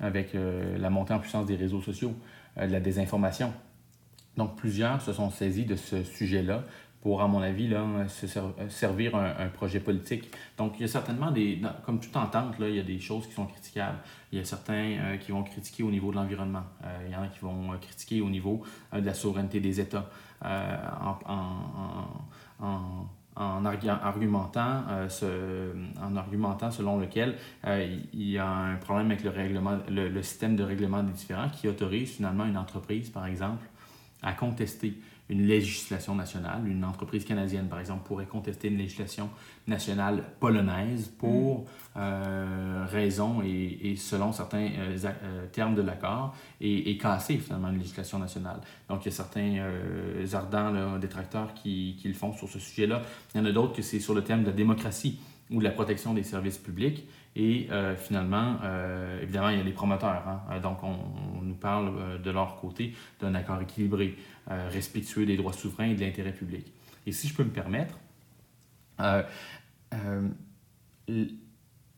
avec 0.00 0.34
la 0.34 0.90
montée 0.90 1.14
en 1.14 1.20
puissance 1.20 1.46
des 1.46 1.54
réseaux 1.54 1.80
sociaux, 1.80 2.14
de 2.56 2.72
la 2.72 2.80
désinformation. 2.80 3.52
Donc 4.36 4.56
plusieurs 4.56 5.00
se 5.00 5.12
sont 5.12 5.30
saisis 5.30 5.66
de 5.66 5.76
ce 5.76 6.02
sujet-là 6.02 6.64
pour, 7.00 7.22
à 7.22 7.28
mon 7.28 7.40
avis, 7.40 7.68
là, 7.68 7.84
se 8.08 8.26
servir 8.68 9.14
un, 9.14 9.48
projet 9.48 9.78
politique. 9.78 10.30
Donc, 10.56 10.74
il 10.78 10.82
y 10.82 10.84
a 10.84 10.88
certainement 10.88 11.30
des, 11.30 11.60
comme 11.86 12.00
toute 12.00 12.16
entente, 12.16 12.58
là, 12.58 12.68
il 12.68 12.74
y 12.74 12.80
a 12.80 12.84
des 12.84 12.98
choses 12.98 13.26
qui 13.26 13.32
sont 13.32 13.46
critiquables. 13.46 13.98
Il 14.32 14.38
y 14.38 14.42
a 14.42 14.44
certains 14.44 14.96
euh, 14.98 15.16
qui 15.16 15.30
vont 15.30 15.44
critiquer 15.44 15.84
au 15.84 15.90
niveau 15.90 16.10
de 16.10 16.16
l'environnement. 16.16 16.64
Euh, 16.84 17.04
il 17.06 17.12
y 17.12 17.16
en 17.16 17.22
a 17.22 17.28
qui 17.28 17.38
vont 17.40 17.72
euh, 17.72 17.76
critiquer 17.76 18.20
au 18.20 18.28
niveau 18.28 18.62
de 18.92 19.04
la 19.04 19.14
souveraineté 19.14 19.60
des 19.60 19.80
États 19.80 20.10
en, 20.44 21.18
en, 21.26 22.64
en, 22.64 23.06
en, 23.36 23.64
argumentant, 23.64 24.82
en 26.00 26.16
argumentant 26.16 26.70
selon 26.70 26.98
lequel 26.98 27.36
il 27.66 28.30
y 28.30 28.38
a 28.38 28.48
un 28.48 28.76
problème 28.76 29.06
avec 29.06 29.24
le, 29.24 29.30
règlement, 29.30 29.78
le, 29.88 30.08
le 30.08 30.22
système 30.22 30.54
de 30.54 30.62
règlement 30.62 31.02
des 31.02 31.12
différends 31.12 31.48
qui 31.48 31.66
autorise 31.66 32.10
finalement 32.10 32.44
une 32.44 32.56
entreprise, 32.56 33.10
par 33.10 33.26
exemple, 33.26 33.64
à 34.22 34.32
contester 34.32 34.94
une 35.30 35.46
législation 35.46 36.14
nationale. 36.14 36.66
Une 36.66 36.84
entreprise 36.84 37.24
canadienne, 37.24 37.68
par 37.68 37.80
exemple, 37.80 38.06
pourrait 38.06 38.26
contester 38.26 38.68
une 38.68 38.78
législation 38.78 39.28
nationale 39.66 40.24
polonaise 40.40 41.12
pour 41.18 41.60
mm. 41.60 41.64
euh, 41.98 42.86
raison 42.88 43.42
et, 43.44 43.78
et, 43.82 43.96
selon 43.96 44.32
certains 44.32 44.68
euh, 44.78 44.96
euh, 45.04 45.46
termes 45.52 45.74
de 45.74 45.82
l'accord 45.82 46.34
et, 46.60 46.90
et, 46.90 46.96
casser 46.96 47.36
finalement 47.36 47.68
une 47.68 47.78
législation 47.78 48.18
nationale. 48.18 48.60
Donc, 48.88 49.04
il 49.04 49.10
y 49.10 49.12
a 49.12 49.14
certains 49.14 49.70
ardents 50.32 50.70
là, 50.70 50.98
détracteurs 50.98 51.52
qui, 51.52 51.96
qui, 52.00 52.08
le 52.08 52.14
font 52.14 52.32
sur 52.32 52.48
ce 52.48 52.58
sujet-là. 52.58 53.02
Il 53.34 53.38
y 53.38 53.40
en 53.40 53.44
a 53.44 53.52
d'autres 53.52 53.74
que 53.74 53.82
c'est 53.82 54.00
sur 54.00 54.14
le 54.14 54.24
thème 54.24 54.42
de 54.42 54.46
la 54.46 54.56
démocratie 54.56 55.20
ou 55.50 55.58
de 55.58 55.64
la 55.64 55.70
protection 55.70 56.14
des 56.14 56.22
services 56.22 56.58
publics. 56.58 57.06
Et 57.36 57.68
finalement, 57.98 58.56
évidemment, 59.22 59.50
il 59.50 59.58
y 59.58 59.60
a 59.60 59.64
les 59.64 59.72
promoteurs. 59.72 60.24
Hein. 60.26 60.58
Donc, 60.60 60.82
on, 60.82 60.96
nous 61.40 61.54
parle 61.54 62.20
de 62.20 62.30
leur 62.32 62.56
côté 62.56 62.94
d'un 63.20 63.34
accord 63.34 63.62
équilibré. 63.62 64.16
Euh, 64.50 64.66
respectueux 64.70 65.26
des 65.26 65.36
droits 65.36 65.52
souverains 65.52 65.90
et 65.90 65.94
de 65.94 66.00
l'intérêt 66.00 66.32
public. 66.32 66.72
Et 67.06 67.12
si 67.12 67.28
je 67.28 67.34
peux 67.34 67.44
me 67.44 67.50
permettre, 67.50 67.98
euh, 68.98 69.22
euh, 69.92 70.26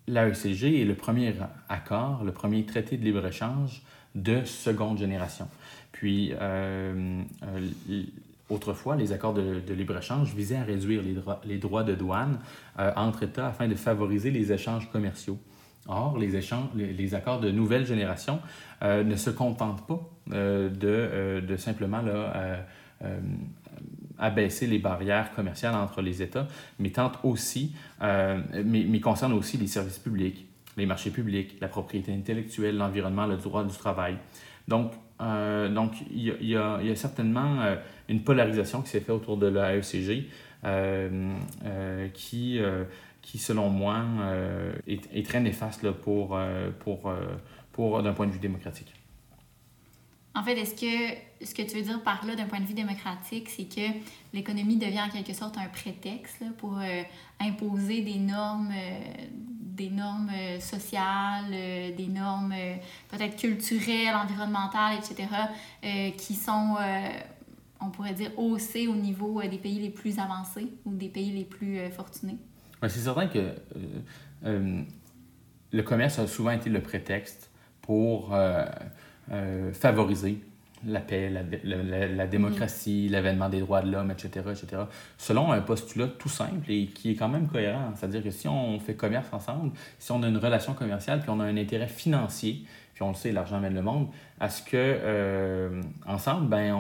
l'AECG 0.09 0.81
est 0.81 0.85
le 0.85 0.97
premier 0.97 1.33
accord, 1.69 2.25
le 2.25 2.33
premier 2.33 2.67
traité 2.67 2.97
de 2.97 3.05
libre-échange 3.05 3.83
de 4.17 4.45
seconde 4.45 4.99
génération. 4.99 5.49
Puis, 5.93 6.33
autrefois, 8.51 8.97
les 8.97 9.13
accords 9.13 9.35
de, 9.35 9.63
libre-échange 9.73 10.35
visaient 10.35 10.57
à 10.57 10.65
réduire 10.65 11.03
les, 11.45 11.59
droits, 11.59 11.83
de 11.83 11.95
douane 11.95 12.39
entre 12.77 13.23
États 13.23 13.49
afin 13.49 13.69
de 13.69 13.75
favoriser 13.75 14.31
les 14.31 14.53
échanges 14.53 14.91
commerciaux. 14.91 15.39
Or, 15.89 16.19
les, 16.19 17.15
accords 17.15 17.41
de 17.41 17.51
nouvelle 17.51 17.87
génération 17.87 18.41
ne 18.83 19.17
se 19.17 19.31
contentent 19.31 19.87
pas 19.87 20.01
de, 20.29 21.41
de, 21.41 21.57
simplement 21.57 22.03
abaisser 24.19 24.67
les 24.67 24.79
barrières 24.79 25.33
commerciales 25.35 25.75
entre 25.75 26.03
les 26.03 26.23
États, 26.23 26.47
mais 26.79 26.91
tente 26.91 27.19
aussi, 27.23 27.75
mais 28.01 29.01
concerne 29.01 29.33
aussi 29.33 29.57
les 29.57 29.67
services 29.67 29.99
publics, 29.99 30.47
les 30.77 30.87
marchés 30.87 31.11
publics, 31.11 31.57
la 31.61 31.69
propriété 31.69 32.13
intellectuelle, 32.13 32.77
l'environnement, 32.77 33.27
le 33.27 33.37
droit 33.37 33.65
du 33.65 33.77
travail. 33.77 34.17
Donc, 34.69 34.93
euh, 35.21 35.69
donc 35.69 35.93
il, 36.11 36.35
y 36.41 36.57
a, 36.57 36.81
certainement 36.95 37.61
euh, 37.61 37.77
une 38.09 38.23
polarisation 38.23 38.83
qui 38.83 38.89
s'est 38.89 39.01
faite 39.01 39.11
autour 39.11 39.37
de 39.37 39.47
l'AECG 39.47 40.29
euh, 40.65 42.09
qui, 42.15 42.61
qui, 43.23 43.39
selon 43.39 43.69
moi, 43.69 44.03
est, 44.87 45.09
est, 45.13 45.27
très 45.27 45.41
néfaste 45.41 45.83
là, 45.83 45.93
pour, 45.93 46.39
pour, 46.81 47.13
pour 47.73 48.03
d'un 48.03 48.13
point 48.13 48.27
de 48.27 48.33
vue 48.33 48.39
démocratique. 48.39 48.93
En 50.35 50.45
fait, 50.45 50.57
est-ce 50.57 50.75
que 50.75 51.45
ce 51.45 51.55
que 51.55 51.63
tu 51.63 51.77
veux 51.77 51.83
dire 51.83 52.03
par 52.03 52.25
là, 52.25 52.37
d'un 52.37 52.45
point 52.45 52.61
de 52.61 52.67
vue 52.67 52.75
démocratique, 52.75 53.49
c'est 53.49 53.65
que 53.65 53.99
l'économie 54.33 54.77
devient 54.77 55.03
en 55.03 55.11
quelque 55.11 55.33
sorte 55.33 55.59
un 55.59 55.67
prétexte 55.69 56.45
pour 56.59 56.79
imposer 57.41 58.03
des 58.03 58.19
normes 58.19 58.73
des 59.75 59.91
normes 59.91 60.31
euh, 60.35 60.61
sociales, 60.61 61.53
euh, 61.53 61.95
des 61.97 62.07
normes 62.07 62.53
euh, 62.53 62.75
peut-être 63.09 63.37
culturelles, 63.37 64.15
environnementales, 64.15 64.99
etc., 64.99 65.29
qui 66.17 66.35
sont, 66.35 66.77
on 67.81 67.91
pourrait 67.91 68.13
dire, 68.13 68.31
haussées 68.39 68.87
au 68.87 68.95
niveau 68.95 69.43
des 69.43 69.59
pays 69.59 69.81
les 69.81 69.91
plus 69.91 70.19
avancés 70.19 70.69
ou 70.85 70.95
des 70.95 71.09
pays 71.09 71.33
les 71.33 71.45
plus 71.45 71.79
fortunés. 71.91 72.37
c'est 72.83 73.01
certain 73.01 73.27
que 73.27 73.55
le 74.45 75.83
commerce 75.83 76.19
a 76.19 76.27
souvent 76.27 76.51
été 76.51 76.71
le 76.71 76.83
prétexte 76.83 77.51
pour 77.81 78.35
favoriser 79.73 80.43
la 80.87 81.01
paix, 81.01 81.31
la, 81.31 82.07
la, 82.07 82.27
démocratie, 82.27 83.07
mm. 83.09 83.13
l'avènement 83.13 83.49
des 83.49 83.61
droits 83.61 83.83
de 83.83 83.91
l'homme, 83.91 84.11
etc., 84.11 84.47
etc., 84.51 84.83
selon 85.19 85.53
un 85.53 85.61
postulat 85.61 86.09
tout 86.09 86.29
simple 86.29 86.71
et 86.71 86.87
qui 86.87 87.11
est 87.11 87.15
quand 87.15 87.29
même 87.29 87.49
cohérent. 87.49 87.93
C'est-à-dire 87.95 88.23
que 88.23 88.31
si 88.31 88.49
on 88.49 88.79
fait 88.81 88.95
commerce 88.95 89.29
ensemble, 89.33 89.73
si 89.99 90.13
on 90.13 90.23
a 90.23 90.29
une 90.29 90.39
relation 90.39 90.75
commerciale, 90.75 91.21
puis 91.21 91.31
on 91.31 91.41
a 91.41 91.45
un 91.45 91.57
intérêt 91.57 91.89
financier, 91.89 92.65
puis 92.95 93.03
on 93.03 93.09
le 93.09 93.15
sait, 93.15 93.33
l'argent 93.33 93.61
mène 93.61 93.75
le 93.75 93.83
monde, 93.83 94.09
à 94.39 94.49
ce 94.49 94.63
que, 94.63 94.71
euh, 94.77 95.83
ensemble, 96.07 96.49
ben, 96.49 96.75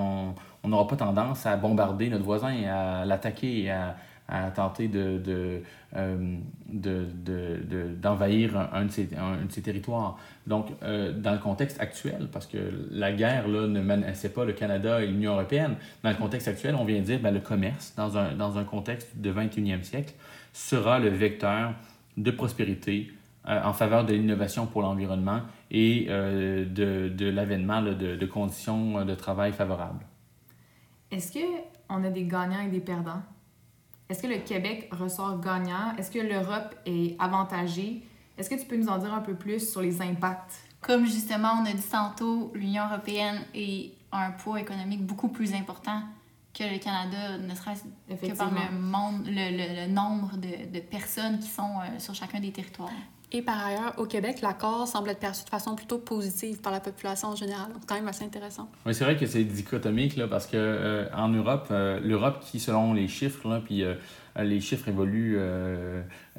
on 0.62 0.68
n'aura 0.68 0.86
pas 0.86 0.96
tendance 0.96 1.46
à 1.46 1.56
bombarder 1.56 2.08
notre 2.08 2.24
voisin, 2.24 2.54
à 2.64 3.04
l'attaquer, 3.04 3.70
à, 3.70 3.96
à 4.30 4.50
tenter 4.50 4.88
de, 4.88 5.18
de, 5.18 5.62
euh, 5.96 6.36
de, 6.68 7.06
de 7.22 7.94
d'envahir 8.00 8.56
un, 8.72 8.84
de 8.84 8.90
ses, 8.90 9.08
un, 9.16 9.44
de 9.44 9.50
ses, 9.50 9.62
territoires. 9.62 10.16
Donc, 10.46 10.68
euh, 10.82 11.12
dans 11.12 11.32
le 11.32 11.38
contexte 11.38 11.80
actuel, 11.80 12.28
parce 12.32 12.46
que 12.46 12.58
la 12.90 13.12
guerre 13.12 13.48
là, 13.48 13.66
ne 13.66 13.80
menaçait 13.80 14.28
pas 14.30 14.44
le 14.44 14.52
Canada 14.52 15.02
et 15.02 15.06
l'Union 15.08 15.32
européenne, 15.32 15.74
dans 16.04 16.10
le 16.10 16.16
contexte 16.16 16.48
actuel, 16.48 16.76
on 16.76 16.84
vient 16.84 17.00
de 17.00 17.04
dire 17.04 17.18
que 17.18 17.22
ben, 17.24 17.34
le 17.34 17.40
commerce, 17.40 17.92
dans 17.96 18.16
un, 18.16 18.34
dans 18.34 18.56
un 18.56 18.64
contexte 18.64 19.16
de 19.16 19.32
21e 19.32 19.82
siècle, 19.82 20.14
sera 20.52 20.98
le 21.00 21.08
vecteur 21.08 21.74
de 22.16 22.30
prospérité 22.30 23.12
euh, 23.48 23.60
en 23.64 23.72
faveur 23.72 24.04
de 24.04 24.12
l'innovation 24.12 24.66
pour 24.66 24.82
l'environnement 24.82 25.40
et 25.72 26.06
de, 26.06 27.08
de 27.08 27.26
l'avènement 27.28 27.80
de, 27.80 28.16
de 28.16 28.26
conditions 28.26 29.04
de 29.04 29.14
travail 29.14 29.52
favorables. 29.52 30.04
Est-ce 31.10 31.32
qu'on 31.32 32.04
a 32.04 32.10
des 32.10 32.24
gagnants 32.24 32.60
et 32.60 32.70
des 32.70 32.80
perdants? 32.80 33.22
Est-ce 34.10 34.22
que 34.22 34.26
le 34.26 34.38
Québec 34.38 34.88
ressort 34.90 35.40
gagnant? 35.40 35.94
Est-ce 35.96 36.10
que 36.10 36.18
l'Europe 36.18 36.74
est 36.84 37.14
avantagée? 37.20 38.02
Est-ce 38.36 38.50
que 38.50 38.56
tu 38.56 38.66
peux 38.66 38.76
nous 38.76 38.88
en 38.88 38.98
dire 38.98 39.14
un 39.14 39.20
peu 39.20 39.34
plus 39.34 39.70
sur 39.70 39.82
les 39.82 40.02
impacts? 40.02 40.64
Comme 40.80 41.06
justement 41.06 41.60
on 41.62 41.64
a 41.64 41.72
dit 41.72 41.88
tantôt, 41.88 42.50
l'Union 42.52 42.82
européenne 42.90 43.42
a 44.10 44.26
un 44.26 44.32
poids 44.32 44.60
économique 44.60 45.06
beaucoup 45.06 45.28
plus 45.28 45.54
important 45.54 46.02
que 46.52 46.64
le 46.64 46.78
Canada, 46.78 47.38
ne 47.38 47.54
serait-ce 47.54 47.84
que 48.14 48.36
par 48.36 48.50
le, 48.50 48.76
monde, 48.76 49.26
le, 49.26 49.86
le, 49.86 49.92
nombre 49.92 50.36
de, 50.36 50.72
de, 50.72 50.80
personnes 50.80 51.38
qui 51.38 51.48
sont 51.48 51.62
euh, 51.62 51.98
sur 51.98 52.14
chacun 52.14 52.40
des 52.40 52.50
territoires. 52.50 52.90
Et 53.32 53.42
par 53.42 53.64
ailleurs, 53.64 53.94
au 53.96 54.06
Québec, 54.06 54.40
l'accord 54.42 54.88
semble 54.88 55.10
être 55.10 55.20
perçu 55.20 55.44
de 55.44 55.50
façon 55.50 55.76
plutôt 55.76 55.98
positive 55.98 56.60
par 56.60 56.72
la 56.72 56.80
population 56.80 57.28
en 57.28 57.36
général. 57.36 57.68
C'est 57.78 57.86
quand 57.86 57.94
même 57.94 58.08
assez 58.08 58.24
intéressant. 58.24 58.68
Oui, 58.84 58.92
c'est 58.92 59.04
vrai 59.04 59.16
que 59.16 59.26
c'est 59.26 59.44
dichotomique, 59.44 60.16
là, 60.16 60.26
parce 60.26 60.46
que 60.46 60.56
euh, 60.56 61.06
en 61.14 61.28
Europe, 61.28 61.68
euh, 61.70 62.00
l'Europe 62.00 62.40
qui, 62.40 62.58
selon 62.58 62.92
les 62.92 63.06
chiffres, 63.06 63.48
là, 63.48 63.60
puis 63.64 63.84
euh, 63.84 63.94
les 64.36 64.60
chiffres 64.60 64.88
évoluent 64.88 65.38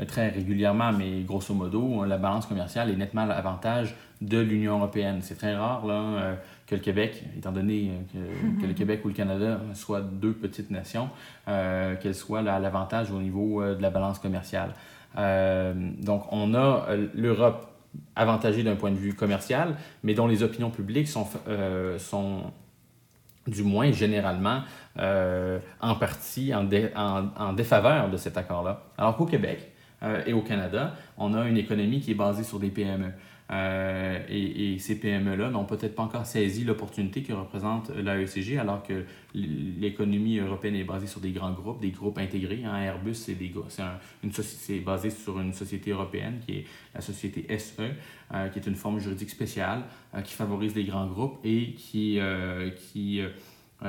très 0.08 0.30
régulièrement, 0.30 0.92
mais 0.92 1.22
grosso 1.22 1.54
modo, 1.54 2.04
la 2.06 2.18
balance 2.18 2.46
commerciale 2.46 2.90
est 2.90 2.96
nettement 2.96 3.22
à 3.22 3.26
l'avantage 3.28 3.96
de 4.22 4.40
l'Union 4.40 4.78
européenne. 4.78 5.20
C'est 5.22 5.36
très 5.36 5.56
rare 5.56 5.86
là, 5.86 6.38
que 6.72 6.76
le 6.76 6.82
Québec, 6.82 7.24
étant 7.38 7.52
donné 7.52 7.92
que, 8.12 8.62
que, 8.62 8.66
le 8.66 8.74
Québec 8.74 9.02
ou 9.06 9.10
le 9.10 9.14
Canada 9.14 9.62
soient 9.76 10.02
deux 10.02 10.34
petites 10.34 10.72
nations, 10.72 11.10
qu'elles 11.46 12.16
soient 12.16 12.40
à 12.40 12.60
l'avantage 12.60 13.12
au 13.12 13.20
niveau 13.20 13.64
de 13.64 13.82
la 13.82 13.92
balance 13.92 14.18
commerciale. 14.18 14.74
Euh, 15.18 15.74
donc, 16.00 16.24
on 16.32 16.54
a 16.54 16.86
euh, 16.90 17.08
l'Europe 17.14 17.68
avantagée 18.16 18.64
d'un 18.64 18.76
point 18.76 18.92
de 18.92 18.98
vue 18.98 19.14
commercial, 19.14 19.76
mais 20.04 20.14
dont 20.14 20.28
les 20.28 20.44
opinions 20.44 20.70
publiques 20.70 21.08
sont, 21.08 21.28
euh, 21.48 22.00
sont 22.00 22.52
du 23.48 23.64
moins 23.64 23.92
généralement, 23.92 24.62
en 24.98 25.96
partie 25.96 26.54
en, 26.54 26.68
en, 26.96 27.26
en, 27.38 27.54
défaveur 27.54 28.10
de 28.10 28.18
cet 28.18 28.38
accord-là. 28.38 28.84
Alors 28.98 29.18
qu'au 29.18 29.26
Québec 29.26 29.71
et 30.26 30.34
au 30.34 30.42
Canada, 30.42 30.96
on 31.18 31.34
a 31.34 31.48
une 31.48 31.58
économie 31.58 32.00
qui 32.00 32.12
est 32.12 32.16
basée 32.16 32.44
sur 32.44 32.60
des 32.60 32.70
PME. 32.70 33.12
Euh, 33.52 34.20
et, 34.30 34.80
ces 34.80 34.96
PME-là 35.00 35.50
n'ont 35.50 35.66
peut-être 35.66 35.94
pas 35.94 36.04
encore 36.04 36.26
saisi 36.26 36.64
l'opportunité 36.64 37.22
que 37.22 37.34
représente 37.34 37.90
l'AECG, 37.90 38.58
alors 38.58 38.82
que 38.82 39.04
l'économie 39.34 40.40
européenne 40.40 40.76
est 40.76 40.86
basée 40.86 41.08
sur 41.08 41.20
des 41.20 41.32
grands 41.32 41.52
groupes, 41.52 41.82
des 41.82 41.92
groupes 41.92 42.18
intégrés. 42.18 42.64
Hein. 42.66 42.78
Airbus, 42.82 43.16
c'est 43.16 43.36
société 44.32 44.80
basé 44.80 45.10
sur 45.10 45.40
une 45.40 45.54
société 45.54 45.92
européenne 45.92 46.40
qui 46.46 46.60
est 46.60 46.66
la 46.96 47.02
société 47.02 47.46
SE, 47.58 47.82
euh, 48.34 48.48
qui 48.48 48.60
est 48.60 48.68
une 48.68 48.76
forme 48.76 49.00
juridique 49.00 49.30
spéciale 49.30 49.84
euh, 50.16 50.22
qui 50.22 50.34
favorise 50.34 50.74
les 50.76 50.86
grands 50.86 51.08
groupes 51.08 51.40
et 51.44 51.74
qui, 51.74 52.20
qui 52.78 53.22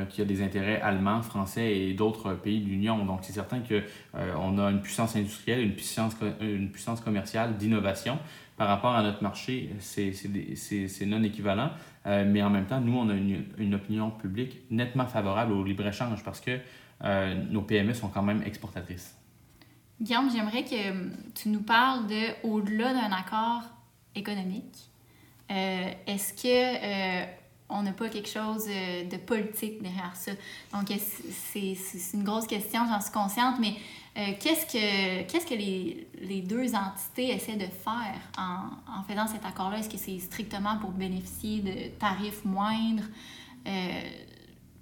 qui 0.08 0.22
a 0.22 0.24
des 0.24 0.42
intérêts 0.42 0.80
allemands, 0.80 1.22
français 1.22 1.76
et 1.78 1.92
d'autres 1.92 2.32
pays 2.32 2.60
de 2.60 2.66
l'Union. 2.66 3.04
Donc, 3.04 3.20
c'est 3.22 3.32
certain 3.32 3.60
qu'on 3.60 4.58
a 4.58 4.70
une 4.70 4.80
puissance 4.80 5.16
industrielle, 5.16 5.60
une 5.60 5.74
puissance, 5.74 6.16
une 6.40 6.70
puissance 6.70 7.00
commerciale 7.00 7.56
d'innovation 7.58 8.18
par 8.56 8.68
rapport 8.68 8.94
à 8.94 9.02
notre 9.02 9.22
marché, 9.22 9.70
c'est 9.80 11.06
non 11.06 11.22
équivalent. 11.24 11.70
Euh, 12.06 12.24
mais 12.26 12.42
en 12.42 12.50
même 12.50 12.66
temps, 12.66 12.80
nous, 12.80 12.96
on 12.96 13.08
a 13.08 13.14
une, 13.14 13.74
opinion 13.74 14.10
publique 14.10 14.58
nettement 14.70 15.06
favorable 15.06 15.52
au 15.52 15.64
libre-échange 15.64 16.22
parce 16.22 16.40
que 16.40 16.58
euh, 17.04 17.34
nos 17.50 17.62
PME 17.62 17.94
sont 17.94 18.08
quand 18.08 18.22
même 18.22 18.42
exportatrices. 18.44 19.16
Guillaume, 20.00 20.30
j'aimerais 20.30 20.64
que 20.64 21.32
tu 21.34 21.48
nous 21.48 21.62
parles 21.62 22.06
de, 22.06 22.46
au-delà 22.46 22.92
d'un 22.92 23.12
accord 23.12 23.62
économique, 24.14 24.90
euh, 25.50 25.90
est-ce 26.06 26.32
que 26.34 27.41
on 27.72 27.82
n'a 27.82 27.92
pas 27.92 28.08
quelque 28.08 28.28
chose 28.28 28.66
de 28.66 29.16
politique 29.16 29.82
derrière 29.82 30.14
ça? 30.14 30.32
Donc, 30.72 30.92
c'est 31.52 31.76
une 32.14 32.24
grosse 32.24 32.46
question, 32.46 32.80
j'en 32.88 33.00
suis 33.00 33.12
consciente, 33.12 33.56
mais 33.60 33.74
euh, 34.18 34.32
qu'est-ce 34.38 34.66
que, 34.66 35.48
que 35.48 35.54
les, 35.54 36.06
les, 36.20 36.42
deux 36.42 36.74
entités 36.74 37.30
essaient 37.30 37.56
de 37.56 37.66
faire 37.66 38.20
en, 38.36 38.68
en 38.86 39.02
faisant 39.04 39.26
cet 39.26 39.44
accord-là? 39.46 39.78
Est-ce 39.78 39.88
que 39.88 39.96
c'est 39.96 40.18
strictement 40.18 40.76
pour 40.78 40.90
bénéficier 40.90 41.60
de 41.60 41.98
tarifs 41.98 42.44
moindres? 42.44 43.04
Euh, 43.66 44.00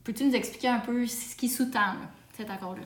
peux-tu 0.02 0.24
nous 0.24 0.34
expliquer 0.34 0.68
un 0.68 0.80
peu 0.80 1.06
ce 1.06 1.36
qui 1.36 1.48
sous-tend 1.48 1.94
cet 2.36 2.50
accord-là? 2.50 2.82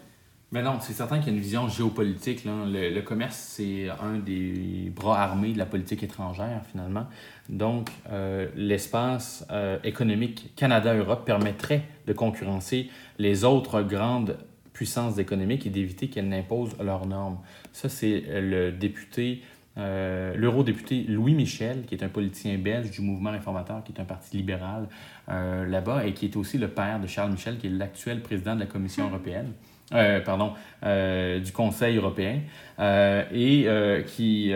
Mais 0.54 0.62
non, 0.62 0.78
c'est 0.80 0.92
certain 0.92 1.18
qu'il 1.18 1.26
y 1.26 1.30
a 1.30 1.36
une 1.36 1.42
vision 1.42 1.68
géopolitique. 1.68 2.44
Là. 2.44 2.52
Le, 2.64 2.88
le, 2.88 3.02
commerce, 3.02 3.36
c'est 3.36 3.88
un 4.00 4.18
des 4.18 4.92
bras 4.94 5.20
armés 5.20 5.52
de 5.52 5.58
la 5.58 5.66
politique 5.66 6.04
étrangère, 6.04 6.62
finalement. 6.70 7.06
Donc, 7.48 7.90
euh, 8.10 8.46
l'espace 8.54 9.44
économique 9.82 10.52
Canada-Europe 10.54 11.24
permettrait 11.26 11.82
de 12.06 12.12
concurrencer 12.12 12.88
les 13.18 13.42
autres 13.42 13.82
grandes 13.82 14.38
puissance 14.72 15.18
économique 15.18 15.66
et 15.66 15.70
d'éviter 15.70 16.08
qu'elles 16.08 16.28
n'imposent 16.28 16.76
leurs 16.80 17.06
normes. 17.06 17.38
Ça, 17.72 17.88
c'est 17.88 18.22
le 18.28 18.70
député, 18.70 19.42
euh, 19.78 20.34
l'eurodéputé 20.36 21.04
Louis 21.08 21.34
Michel, 21.34 21.84
qui 21.86 21.94
est 21.94 22.04
un 22.04 22.08
politicien 22.08 22.58
belge 22.58 22.90
du 22.90 23.00
mouvement 23.00 23.30
réformateur, 23.30 23.82
qui 23.82 23.92
est 23.92 24.00
un 24.00 24.04
parti 24.04 24.36
libéral 24.36 24.88
euh, 25.28 25.64
là-bas, 25.64 26.06
et 26.06 26.12
qui 26.12 26.26
est 26.26 26.36
aussi 26.36 26.58
le 26.58 26.68
père 26.68 27.00
de 27.00 27.06
Charles 27.06 27.30
Michel, 27.30 27.56
qui 27.56 27.68
est 27.68 27.70
l'actuel 27.70 28.20
président 28.20 28.54
de 28.54 28.60
la 28.60 28.66
Commission 28.66 29.08
européenne. 29.08 29.52
Euh, 29.92 30.20
pardon, 30.20 30.54
du 30.82 31.52
Conseil 31.52 31.96
européen, 31.98 32.40
et 32.80 33.66
qui, 34.06 34.52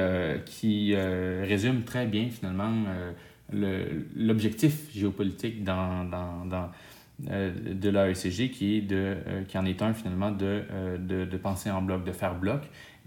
qui 0.47 0.95
résume 0.97 1.83
très 1.83 2.07
bien 2.07 2.29
finalement 2.31 2.73
l'objectif 3.53 4.91
géopolitique 4.93 5.63
dans, 5.65 6.05
dans, 6.05 6.47
dans 6.47 6.71
de 7.21 7.91
l'AECG 7.91 8.51
qui, 8.51 8.79
est 8.79 9.47
qui 9.49 9.59
en 9.59 9.67
est 9.67 9.83
un 9.83 9.93
finalement 9.93 10.31
de, 10.31 10.63
de, 10.99 11.25
de 11.27 11.37
penser 11.37 11.71
en 11.71 11.83
bloc, 11.83 12.05
de 12.05 12.13
faire 12.13 12.35
bloc 12.35 12.63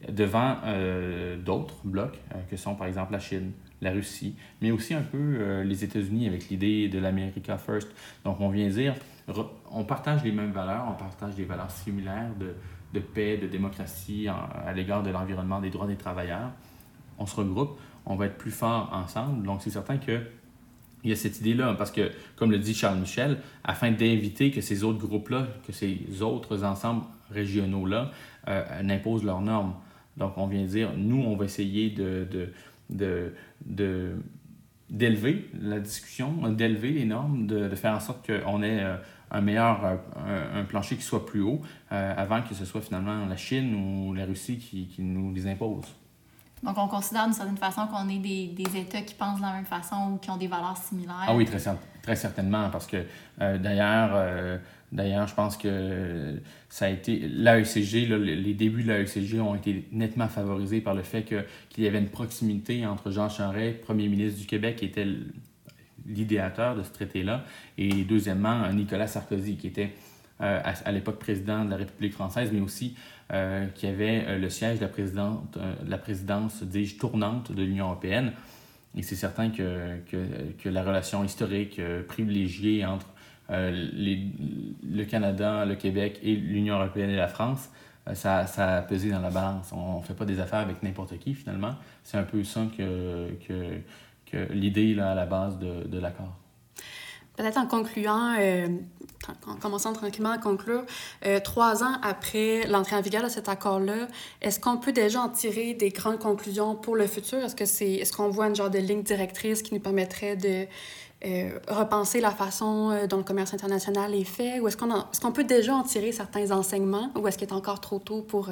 devant 0.07 0.57
d'autres 1.43 1.81
blocs 1.83 2.19
que 2.49 2.55
sont 2.55 2.75
par 2.75 2.87
exemple 2.87 3.13
la 3.13 3.19
Chine, 3.19 3.51
la 3.81 3.91
Russie, 3.91 4.35
mais 4.61 4.69
aussi 4.71 4.93
un 4.93 5.01
peu 5.01 5.63
les 5.63 5.83
États-Unis 5.83 6.27
avec 6.27 6.49
l'idée 6.49 6.87
de 6.87 6.99
l'America 6.99 7.57
First. 7.57 7.89
Donc 8.23 8.39
on 8.41 8.49
vient 8.49 8.69
dire, 8.69 8.93
on 9.71 9.83
partage 9.83 10.23
les 10.23 10.31
mêmes 10.31 10.51
valeurs, 10.51 10.85
on 10.89 10.93
partage 10.93 11.35
des 11.35 11.45
valeurs 11.45 11.71
similaires 11.71 12.31
de, 12.39 12.99
paix, 12.99 13.37
de 13.37 13.47
démocratie 13.47 14.27
à 14.27 14.73
l'égard 14.73 15.03
de 15.03 15.09
l'environnement, 15.09 15.59
des 15.59 15.69
droits 15.69 15.87
des 15.87 15.95
travailleurs. 15.95 16.51
On 17.17 17.25
se 17.25 17.35
regroupe, 17.35 17.79
on 18.05 18.15
va 18.15 18.25
être 18.25 18.37
plus 18.37 18.51
fort 18.51 18.89
ensemble. 18.93 19.45
Donc, 19.45 19.61
c'est 19.61 19.69
certain 19.69 19.97
que 19.97 20.21
il 21.03 21.09
y 21.09 21.13
a 21.13 21.15
cette 21.15 21.39
idée-là, 21.39 21.73
parce 21.73 21.91
que, 21.91 22.11
comme 22.35 22.51
le 22.51 22.59
dit 22.59 22.73
Charles 22.73 22.99
Michel, 22.99 23.39
afin 23.63 23.91
d'éviter 23.91 24.51
que 24.51 24.61
ces 24.61 24.83
autres 24.83 24.99
groupes-là, 24.99 25.47
que 25.65 25.73
ces 25.73 26.21
autres 26.21 26.63
ensembles 26.63 27.03
régionaux-là 27.31 28.11
euh, 28.47 28.83
n'imposent 28.83 29.23
leurs 29.23 29.41
normes. 29.41 29.73
Donc, 30.17 30.37
on 30.37 30.45
vient 30.47 30.63
dire, 30.63 30.91
nous, 30.95 31.23
on 31.23 31.35
va 31.35 31.45
essayer 31.45 31.89
de, 31.89 32.27
de, 32.89 33.33
de, 33.65 34.15
d'élever 34.91 35.49
la 35.59 35.79
discussion, 35.79 36.31
d'élever 36.49 36.91
les 36.91 37.05
normes, 37.05 37.47
de, 37.47 37.67
de, 37.67 37.75
faire 37.75 37.95
en 37.95 37.99
sorte 37.99 38.27
qu'on 38.27 38.61
ait 38.61 38.83
euh, 38.83 38.97
un 39.31 39.41
meilleur 39.41 39.99
un, 40.53 40.63
plancher 40.65 40.97
qui 40.97 41.03
soit 41.03 41.25
plus 41.25 41.41
haut 41.41 41.61
euh, 41.91 42.13
avant 42.15 42.41
que 42.41 42.53
ce 42.53 42.65
soit 42.65 42.81
finalement 42.81 43.25
la 43.25 43.37
Chine 43.37 43.73
ou 43.73 44.13
la 44.13 44.25
Russie 44.25 44.57
qui, 44.57 44.87
qui 44.87 45.01
nous 45.01 45.33
les 45.33 45.47
impose. 45.47 45.85
Donc, 46.63 46.77
on 46.77 46.87
considère 46.87 47.25
d'une 47.25 47.33
certaine 47.33 47.57
façon 47.57 47.87
qu'on 47.87 48.07
est 48.07 48.19
des, 48.19 48.47
des, 48.47 48.79
États 48.79 49.01
qui 49.01 49.15
pensent 49.15 49.37
de 49.37 49.45
la 49.45 49.53
même 49.53 49.65
façon 49.65 50.11
ou 50.13 50.17
qui 50.17 50.29
ont 50.29 50.37
des 50.37 50.47
valeurs 50.47 50.77
similaires. 50.77 51.25
Ah 51.27 51.35
oui, 51.35 51.45
très, 51.45 51.59
très 52.03 52.15
certainement, 52.15 52.69
parce 52.69 52.85
que 52.85 53.03
euh, 53.41 53.57
d'ailleurs, 53.57 54.11
euh, 54.13 54.57
d'ailleurs, 54.91 55.27
je 55.27 55.35
pense 55.35 55.57
que 55.57 56.39
ça 56.69 56.85
a 56.85 56.89
été. 56.89 57.19
L'AECG, 57.27 58.07
les 58.07 58.53
débuts 58.53 58.83
de 58.83 58.89
l'AECG 58.89 59.39
ont 59.39 59.55
été 59.55 59.87
nettement 59.91 60.27
favorisés 60.27 60.81
par 60.81 60.93
le 60.93 61.03
fait 61.03 61.23
qu'il 61.23 61.83
y 61.83 61.87
avait 61.87 61.99
une 61.99 62.09
proximité 62.09 62.85
entre 62.85 63.11
Jean 63.11 63.29
Charest, 63.29 63.81
premier 63.81 64.07
ministre 64.07 64.39
du 64.39 64.47
Québec, 64.47 64.77
qui 64.77 64.85
était 64.85 65.07
l'idéateur 66.05 66.75
de 66.75 66.83
ce 66.83 66.91
traité-là, 66.91 67.45
et 67.77 68.03
deuxièmement, 68.03 68.67
Nicolas 68.73 69.07
Sarkozy, 69.07 69.57
qui 69.57 69.67
était 69.67 69.93
euh, 70.41 70.59
à, 70.63 70.91
l'époque 70.91 71.19
président 71.19 71.63
de 71.65 71.69
la 71.69 71.77
République 71.77 72.13
française, 72.13 72.49
mais 72.51 72.61
aussi 72.61 72.95
euh, 73.31 73.67
qui 73.75 73.85
avait 73.85 74.25
euh, 74.25 74.39
le 74.39 74.49
siège 74.49 74.79
de 74.79 74.87
la, 75.87 75.97
présidence, 75.99 76.63
dis-je, 76.63 76.97
tournante 76.97 77.51
de 77.51 77.61
l'Union 77.61 77.85
européenne. 77.85 78.33
Et 78.97 79.03
c'est 79.03 79.15
certain 79.15 79.51
que, 79.51 79.99
que, 80.09 80.69
la 80.69 80.83
relation 80.83 81.23
historique 81.23 81.79
privilégiée 82.07 82.85
entre 82.85 83.05
les, 83.51 84.25
le 84.83 85.03
Canada, 85.05 85.65
le 85.65 85.75
Québec 85.75 86.19
et 86.23 86.35
l'Union 86.35 86.75
européenne 86.75 87.09
et 87.09 87.15
la 87.15 87.27
France, 87.27 87.69
ça, 88.13 88.47
ça, 88.47 88.77
a 88.77 88.81
pesé 88.81 89.11
dans 89.11 89.19
la 89.19 89.29
balance. 89.29 89.71
On 89.71 89.99
ne 89.99 90.03
fait 90.03 90.13
pas 90.13 90.25
des 90.25 90.39
affaires 90.39 90.59
avec 90.59 90.81
n'importe 90.83 91.17
qui, 91.19 91.33
finalement. 91.33 91.75
C'est 92.03 92.17
un 92.17 92.23
peu 92.23 92.43
ça 92.43 92.61
que, 92.77 93.29
que, 93.47 93.79
que 94.25 94.51
l'idée 94.53 94.99
à 94.99 95.13
la 95.13 95.25
base 95.25 95.59
de, 95.59 95.99
l'accord. 95.99 96.35
Peut-être 97.37 97.57
en 97.57 97.67
concluant, 97.67 98.35
euh, 98.39 98.67
en 99.47 99.55
commençant 99.55 99.93
tranquillement 99.93 100.31
à 100.31 100.37
conclure, 100.37 100.83
euh, 101.25 101.39
trois 101.39 101.83
ans 101.83 101.97
après 102.03 102.67
l'entrée 102.67 102.95
en 102.95 103.01
vigueur 103.01 103.23
de 103.23 103.29
cet 103.29 103.49
accord-là, 103.49 104.07
est-ce 104.41 104.59
qu'on 104.59 104.77
peut 104.77 104.91
déjà 104.91 105.21
en 105.21 105.29
tirer 105.29 105.73
des 105.73 105.89
grandes 105.89 106.19
conclusions 106.19 106.75
pour 106.75 106.95
le 106.95 107.07
futur? 107.07 107.39
Est-ce 107.39 107.55
que 107.55 107.65
c'est, 107.65 107.93
est-ce 107.93 108.13
qu'on 108.13 108.29
voit 108.29 108.47
une 108.47 108.55
genre 108.55 108.69
de 108.69 108.79
ligne 108.79 109.03
directrice 109.03 109.61
qui 109.61 109.73
nous 109.73 109.79
permettrait 109.79 110.35
de 110.35 110.67
euh, 111.25 111.59
repenser 111.67 112.21
la 112.21 112.31
façon 112.31 113.07
dont 113.09 113.17
le 113.17 113.23
commerce 113.23 113.53
international 113.53 114.13
est 114.13 114.23
fait? 114.23 114.59
Ou 114.59 114.67
est-ce 114.67 114.77
qu'on, 114.77 115.31
peut 115.31 115.43
déjà 115.43 115.75
en 115.75 115.83
tirer 115.83 116.11
certains 116.11 116.51
enseignements? 116.51 117.11
Ou 117.15 117.27
est-ce 117.27 117.37
qu'il 117.37 117.47
est 117.47 117.53
encore 117.53 117.81
trop 117.81 117.99
tôt 117.99 118.21
pour 118.21 118.49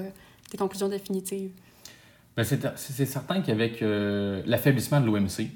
des 0.52 0.58
conclusions 0.58 0.90
définitives? 0.90 1.52
Bien, 2.36 2.46
c'est, 2.46 3.06
certain 3.06 3.42
qu'avec 3.42 3.80
l'affaiblissement 3.82 5.02
de 5.02 5.06
l'OMC, 5.08 5.50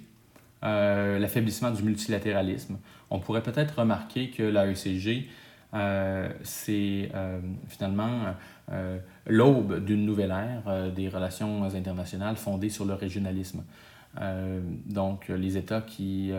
l'affaiblissement 0.61 1.71
du 1.71 1.83
multilatéralisme, 1.83 2.77
on 3.09 3.19
pourrait 3.19 3.43
peut-être 3.43 3.79
remarquer 3.79 4.31
que 4.31 4.43
l'AECG, 4.43 5.29
euh, 5.73 6.29
c'est 6.43 7.09
euh, 7.15 7.39
finalement 7.67 8.35
euh, 8.71 8.99
l'aube 9.25 9.83
d'une 9.83 10.05
nouvelle 10.05 10.31
ère 10.31 10.91
des 10.91 11.09
relations 11.09 11.63
internationales 11.63 12.35
fondées 12.35 12.69
sur 12.69 12.85
le 12.85 12.93
régionalisme. 12.93 13.63
Donc, 14.85 15.27
les 15.29 15.57
États 15.57 15.81
qui, 15.81 16.31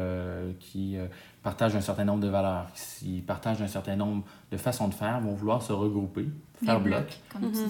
qui 0.61 0.97
partagent 1.43 1.75
un 1.75 1.81
certain 1.81 2.05
nombre 2.05 2.21
de 2.21 2.29
valeurs, 2.29 2.67
qui 2.75 3.21
partagent 3.21 3.63
un 3.63 3.69
certain 3.69 3.97
nombre 3.97 4.25
de 4.53 4.57
façons 4.57 4.89
de 4.89 4.95
faire, 4.95 5.21
vont 5.21 5.35
vouloir 5.35 5.61
se 5.61 5.73
regrouper, 5.73 6.29
faire 6.65 6.81
bloc, 6.81 7.19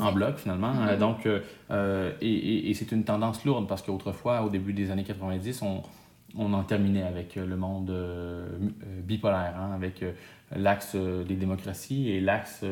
en 0.01 0.13
bloc 0.13 0.37
finalement. 0.37 0.75
Mm-hmm. 0.75 0.99
donc, 0.99 1.27
et, 2.21 2.71
et 2.71 2.75
c'est 2.75 2.93
une 2.93 3.05
tendance 3.05 3.45
lourde 3.45 3.67
parce 3.67 3.83
qu'autrefois, 3.83 4.43
au 4.43 4.51
début 4.51 4.75
des 4.75 4.91
années 4.91 5.05
90, 5.05 5.63
on, 5.63 5.83
on 6.37 6.53
en 6.53 6.63
terminait 6.63 7.03
avec 7.03 7.37
euh, 7.37 7.47
le 7.47 7.57
monde 7.57 7.91
euh, 7.91 8.47
euh, 8.59 9.01
bipolaire, 9.03 9.55
hein, 9.59 9.73
avec 9.75 10.05
l'axe 10.55 10.95
des 10.97 11.35
démocraties 11.35 12.11
et 12.11 12.21
l'axe 12.21 12.65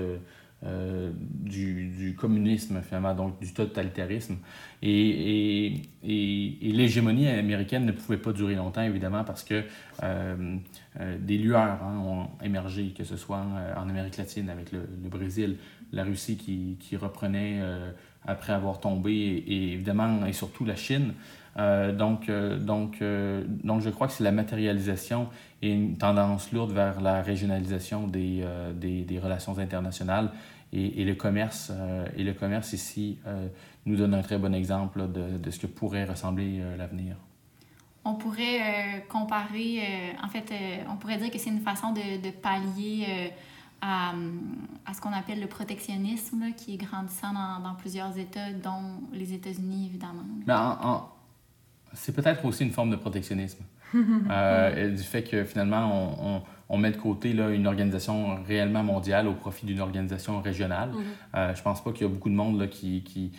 du, 0.62 1.88
du, 1.88 2.14
communisme, 2.14 2.81
finalement, 2.83 3.14
donc 3.14 3.40
du 3.40 3.53
totalitarisme. 3.53 4.37
Et, 4.83 5.83
l'hégémonie 6.03 7.29
américaine 7.29 7.85
ne 7.85 7.92
pouvait 7.92 8.18
pas 8.18 8.33
durer 8.33 8.55
longtemps, 8.55 8.83
évidemment, 8.83 9.25
parce 9.25 9.44
que 9.44 9.64
des 11.18 11.38
lueurs 11.38 11.83
hein, 11.83 11.98
ont 11.98 12.44
émergé, 12.44 12.94
que 12.96 13.05
ce 13.05 13.16
soit 13.16 13.44
en 13.77 13.88
Amérique 13.88 14.16
latine 14.16 14.51
avec 14.51 14.72
le, 14.72 14.81
Brésil, 15.09 15.57
la 15.92 16.05
Russie 16.05 16.37
qui, 16.37 16.96
reprenait 16.96 17.61
après 18.27 18.53
avoir 18.53 18.81
tombé, 18.81 19.12
et, 19.12 19.72
évidemment, 19.72 20.27
et 20.27 20.33
surtout 20.33 20.64
la 20.64 20.77
Chine. 20.77 21.12
Euh, 21.59 21.92
donc, 21.92 22.29
euh, 22.29 22.59
donc, 22.59 23.03
euh, 23.03 23.44
donc, 23.46 23.83
je 23.83 23.90
crois 23.90 24.07
que 24.07 24.12
c'est 24.14 24.25
la 24.25 24.33
matérialisation 24.33 25.29
et 25.61 25.70
une 25.70 25.96
tendance 25.96 26.51
lourde 26.53 26.72
vers 26.72 27.01
la 27.01 27.22
régionalisation 27.22 28.07
des, 28.07 28.44
des 28.75 29.18
relations 29.18 29.59
internationales. 29.59 30.31
Et, 30.72 31.02
et, 31.02 31.04
le 31.04 31.14
commerce, 31.14 31.70
et 32.16 32.24
le 32.24 32.32
commerce 32.32 32.72
ici 32.72 33.18
nous 33.85 33.96
donne 33.96 34.14
un 34.14 34.22
très 34.22 34.38
bon 34.38 34.54
exemple 34.54 35.06
de, 35.12 35.37
de 35.37 35.50
ce 35.50 35.58
que 35.58 35.66
pourrait 35.66 36.04
ressembler 36.04 36.62
l'avenir. 36.78 37.16
On 38.04 38.14
pourrait 38.14 39.04
comparer, 39.08 39.82
en 40.22 40.28
fait, 40.28 40.50
on 40.88 40.96
pourrait 40.96 41.18
dire 41.18 41.30
que 41.30 41.38
c'est 41.38 41.50
une 41.50 41.61
façon 41.61 41.92
de, 41.92 42.22
de 42.22 42.30
pallier 42.30 43.32
à, 43.82 44.14
à, 44.87 44.94
ce 44.94 45.00
qu'on 45.00 45.12
appelle 45.12 45.40
le 45.40 45.48
protectionnisme, 45.48 46.52
qui 46.56 46.74
est 46.74 46.78
grandissant 46.78 47.32
dans, 47.35 47.61
dans, 47.61 47.74
plusieurs 47.74 48.16
États, 48.16 48.52
dont 48.52 49.02
les 49.12 49.35
États-Unis, 49.35 49.87
évidemment. 49.87 50.24
Mais 50.46 50.54
en, 50.54 51.08
c'est 51.92 52.14
peut-être 52.14 52.44
aussi 52.44 52.64
une 52.64 52.70
forme 52.70 52.90
de 52.90 52.96
protectionnisme. 52.96 53.64
euh, 53.94 54.90
du 54.90 55.02
fait 55.02 55.22
que 55.22 55.44
finalement, 55.44 56.16
on, 56.18 56.37
on, 56.37 56.42
on, 56.72 56.78
met 56.78 56.90
de 56.90 56.96
côté 56.96 57.32
là, 57.32 57.50
une 57.50 57.66
organisation 57.66 58.42
réellement 58.44 58.82
mondiale 58.82 59.28
au 59.28 59.35
profit 59.35 59.66
d'une 59.66 59.80
organisation 59.80 60.40
régionale. 60.48 60.90
Mm 60.90 60.94
-hmm. 60.94 61.38
euh, 61.38 61.54
je 61.54 61.62
pense 61.62 61.80
pas 61.85 61.92
qu'il 61.92 62.06
y 62.06 62.11
a 62.11 62.12
beaucoup 62.14 62.30
de 62.30 62.38
monde 62.42 62.61
là, 62.61 62.66
qui, 62.66 63.02
qui 63.02 63.30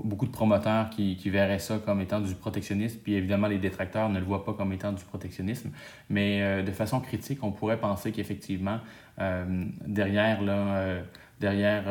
beaucoup 0.00 0.26
de 0.26 0.30
promoteurs 0.30 0.88
qui, 0.90 1.16
qui, 1.16 1.30
verraient 1.30 1.58
ça 1.58 1.78
comme 1.78 2.00
étant 2.00 2.20
du 2.20 2.34
protectionnisme, 2.34 2.98
puis 3.02 3.14
évidemment 3.14 3.46
les 3.46 3.58
détracteurs 3.58 4.08
ne 4.08 4.18
le 4.18 4.24
voient 4.24 4.44
pas 4.44 4.54
comme 4.54 4.72
étant 4.72 4.92
du 4.92 5.04
protectionnisme, 5.04 5.70
mais 6.08 6.40
euh, 6.42 6.62
de 6.62 6.70
façon 6.72 7.00
critique, 7.00 7.40
on 7.42 7.52
pourrait 7.52 7.78
penser 7.78 8.12
qu'effectivement, 8.12 8.78
euh, 9.20 9.64
derrière, 9.86 10.40
là, 10.42 10.76
euh, 10.76 11.02
derrière, 11.40 11.84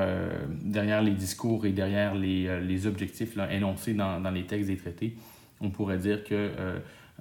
derrière 0.61 1.01
les 1.01 1.11
discours 1.11 1.65
et 1.65 1.71
derrière 1.71 2.15
les, 2.15 2.61
les 2.61 2.87
objectifs 2.87 3.35
là, 3.35 3.51
énoncés 3.51 3.93
dans, 3.93 4.19
dans 4.19 4.31
les 4.31 4.45
textes 4.45 4.67
des 4.69 4.77
traités, 4.77 5.15
on 5.59 5.69
pourrait 5.69 5.97
dire 5.97 6.23
que 6.23 6.51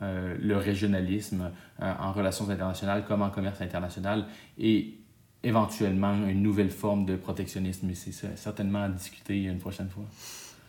euh, 0.03 0.37
le 0.41 0.57
régionalisme 0.57 1.51
euh, 1.83 1.93
en 2.01 2.13
relations 2.13 2.49
internationales 2.49 3.05
comme 3.07 3.23
en 3.23 3.31
commerce 3.31 3.61
international 3.61 4.27
est 4.59 4.95
éventuellement 5.43 6.15
une 6.27 6.43
nouvelle 6.43 6.71
forme 6.71 7.07
de 7.07 7.17
protectionnisme, 7.17 7.87
mais 7.87 7.95
c'est 7.95 8.37
certainement 8.37 8.83
à 8.83 8.89
discuter 8.89 9.45
une 9.45 9.59
prochaine 9.59 9.89
fois. 9.89 10.05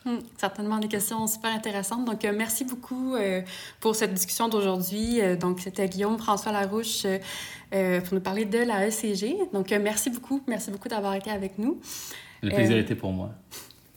Hum, 0.03 0.19
certainement 0.35 0.79
des 0.79 0.87
questions 0.87 1.27
super 1.27 1.53
intéressantes. 1.53 2.05
Donc, 2.05 2.25
euh, 2.25 2.33
merci 2.35 2.65
beaucoup 2.65 3.13
euh, 3.13 3.41
pour 3.79 3.95
cette 3.95 4.13
discussion 4.13 4.49
d'aujourd'hui. 4.49 5.21
Euh, 5.21 5.35
donc, 5.35 5.59
c'était 5.59 5.87
Guillaume 5.87 6.17
François 6.17 6.51
Larouche 6.51 7.05
pour 7.71 8.13
nous 8.13 8.19
parler 8.19 8.45
de 8.45 8.57
la 8.57 8.87
ECG. 8.87 9.37
Donc, 9.53 9.69
merci 9.69 10.09
beaucoup. 10.09 10.41
Merci 10.47 10.71
beaucoup 10.71 10.89
d'avoir 10.89 11.13
été 11.13 11.29
avec 11.29 11.57
nous. 11.57 11.79
Le 12.41 12.49
plaisir 12.49 12.77
était 12.77 12.95
pour 12.95 13.13
moi. 13.13 13.31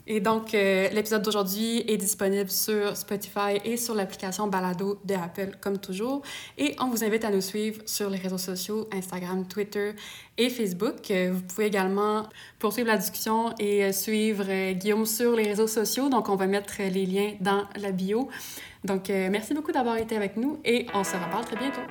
Et 0.07 0.19
donc, 0.19 0.53
euh, 0.53 0.87
l'épisode 0.89 1.23
d'aujourd'hui 1.23 1.83
est 1.87 1.97
disponible 1.97 2.49
sur 2.49 2.95
Spotify 2.95 3.59
et 3.63 3.75
sur 3.75 3.95
l'application 3.95 4.47
Balado 4.47 4.99
de 5.03 5.15
Apple, 5.15 5.57
comme 5.59 5.79
toujours. 5.79 6.21
Et 6.57 6.75
on 6.79 6.89
vous 6.89 7.03
invite 7.03 7.25
à 7.25 7.31
nous 7.31 7.41
suivre 7.41 7.81
sur 7.85 8.09
les 8.09 8.17
réseaux 8.17 8.37
sociaux, 8.37 8.87
Instagram, 8.93 9.47
Twitter 9.47 9.93
et 10.37 10.49
Facebook. 10.49 11.09
Euh, 11.09 11.31
vous 11.33 11.41
pouvez 11.41 11.65
également 11.65 12.27
poursuivre 12.59 12.87
la 12.87 12.97
discussion 12.97 13.53
et 13.57 13.85
euh, 13.85 13.91
suivre 13.91 14.45
Guillaume 14.73 15.05
sur 15.05 15.35
les 15.35 15.47
réseaux 15.47 15.67
sociaux. 15.67 16.09
Donc, 16.09 16.29
on 16.29 16.35
va 16.35 16.45
mettre 16.45 16.73
les 16.79 17.05
liens 17.05 17.33
dans 17.41 17.63
la 17.75 17.91
bio. 17.91 18.29
Donc, 18.83 19.09
merci 19.09 19.55
beaucoup 19.55 19.71
d'avoir 19.71 19.97
été 19.97 20.15
avec 20.15 20.37
nous 20.37 20.59
et 20.63 20.85
on 20.93 21.03
se 21.03 21.13
reparle 21.13 21.45
très 21.45 21.55
bientôt. 21.55 21.81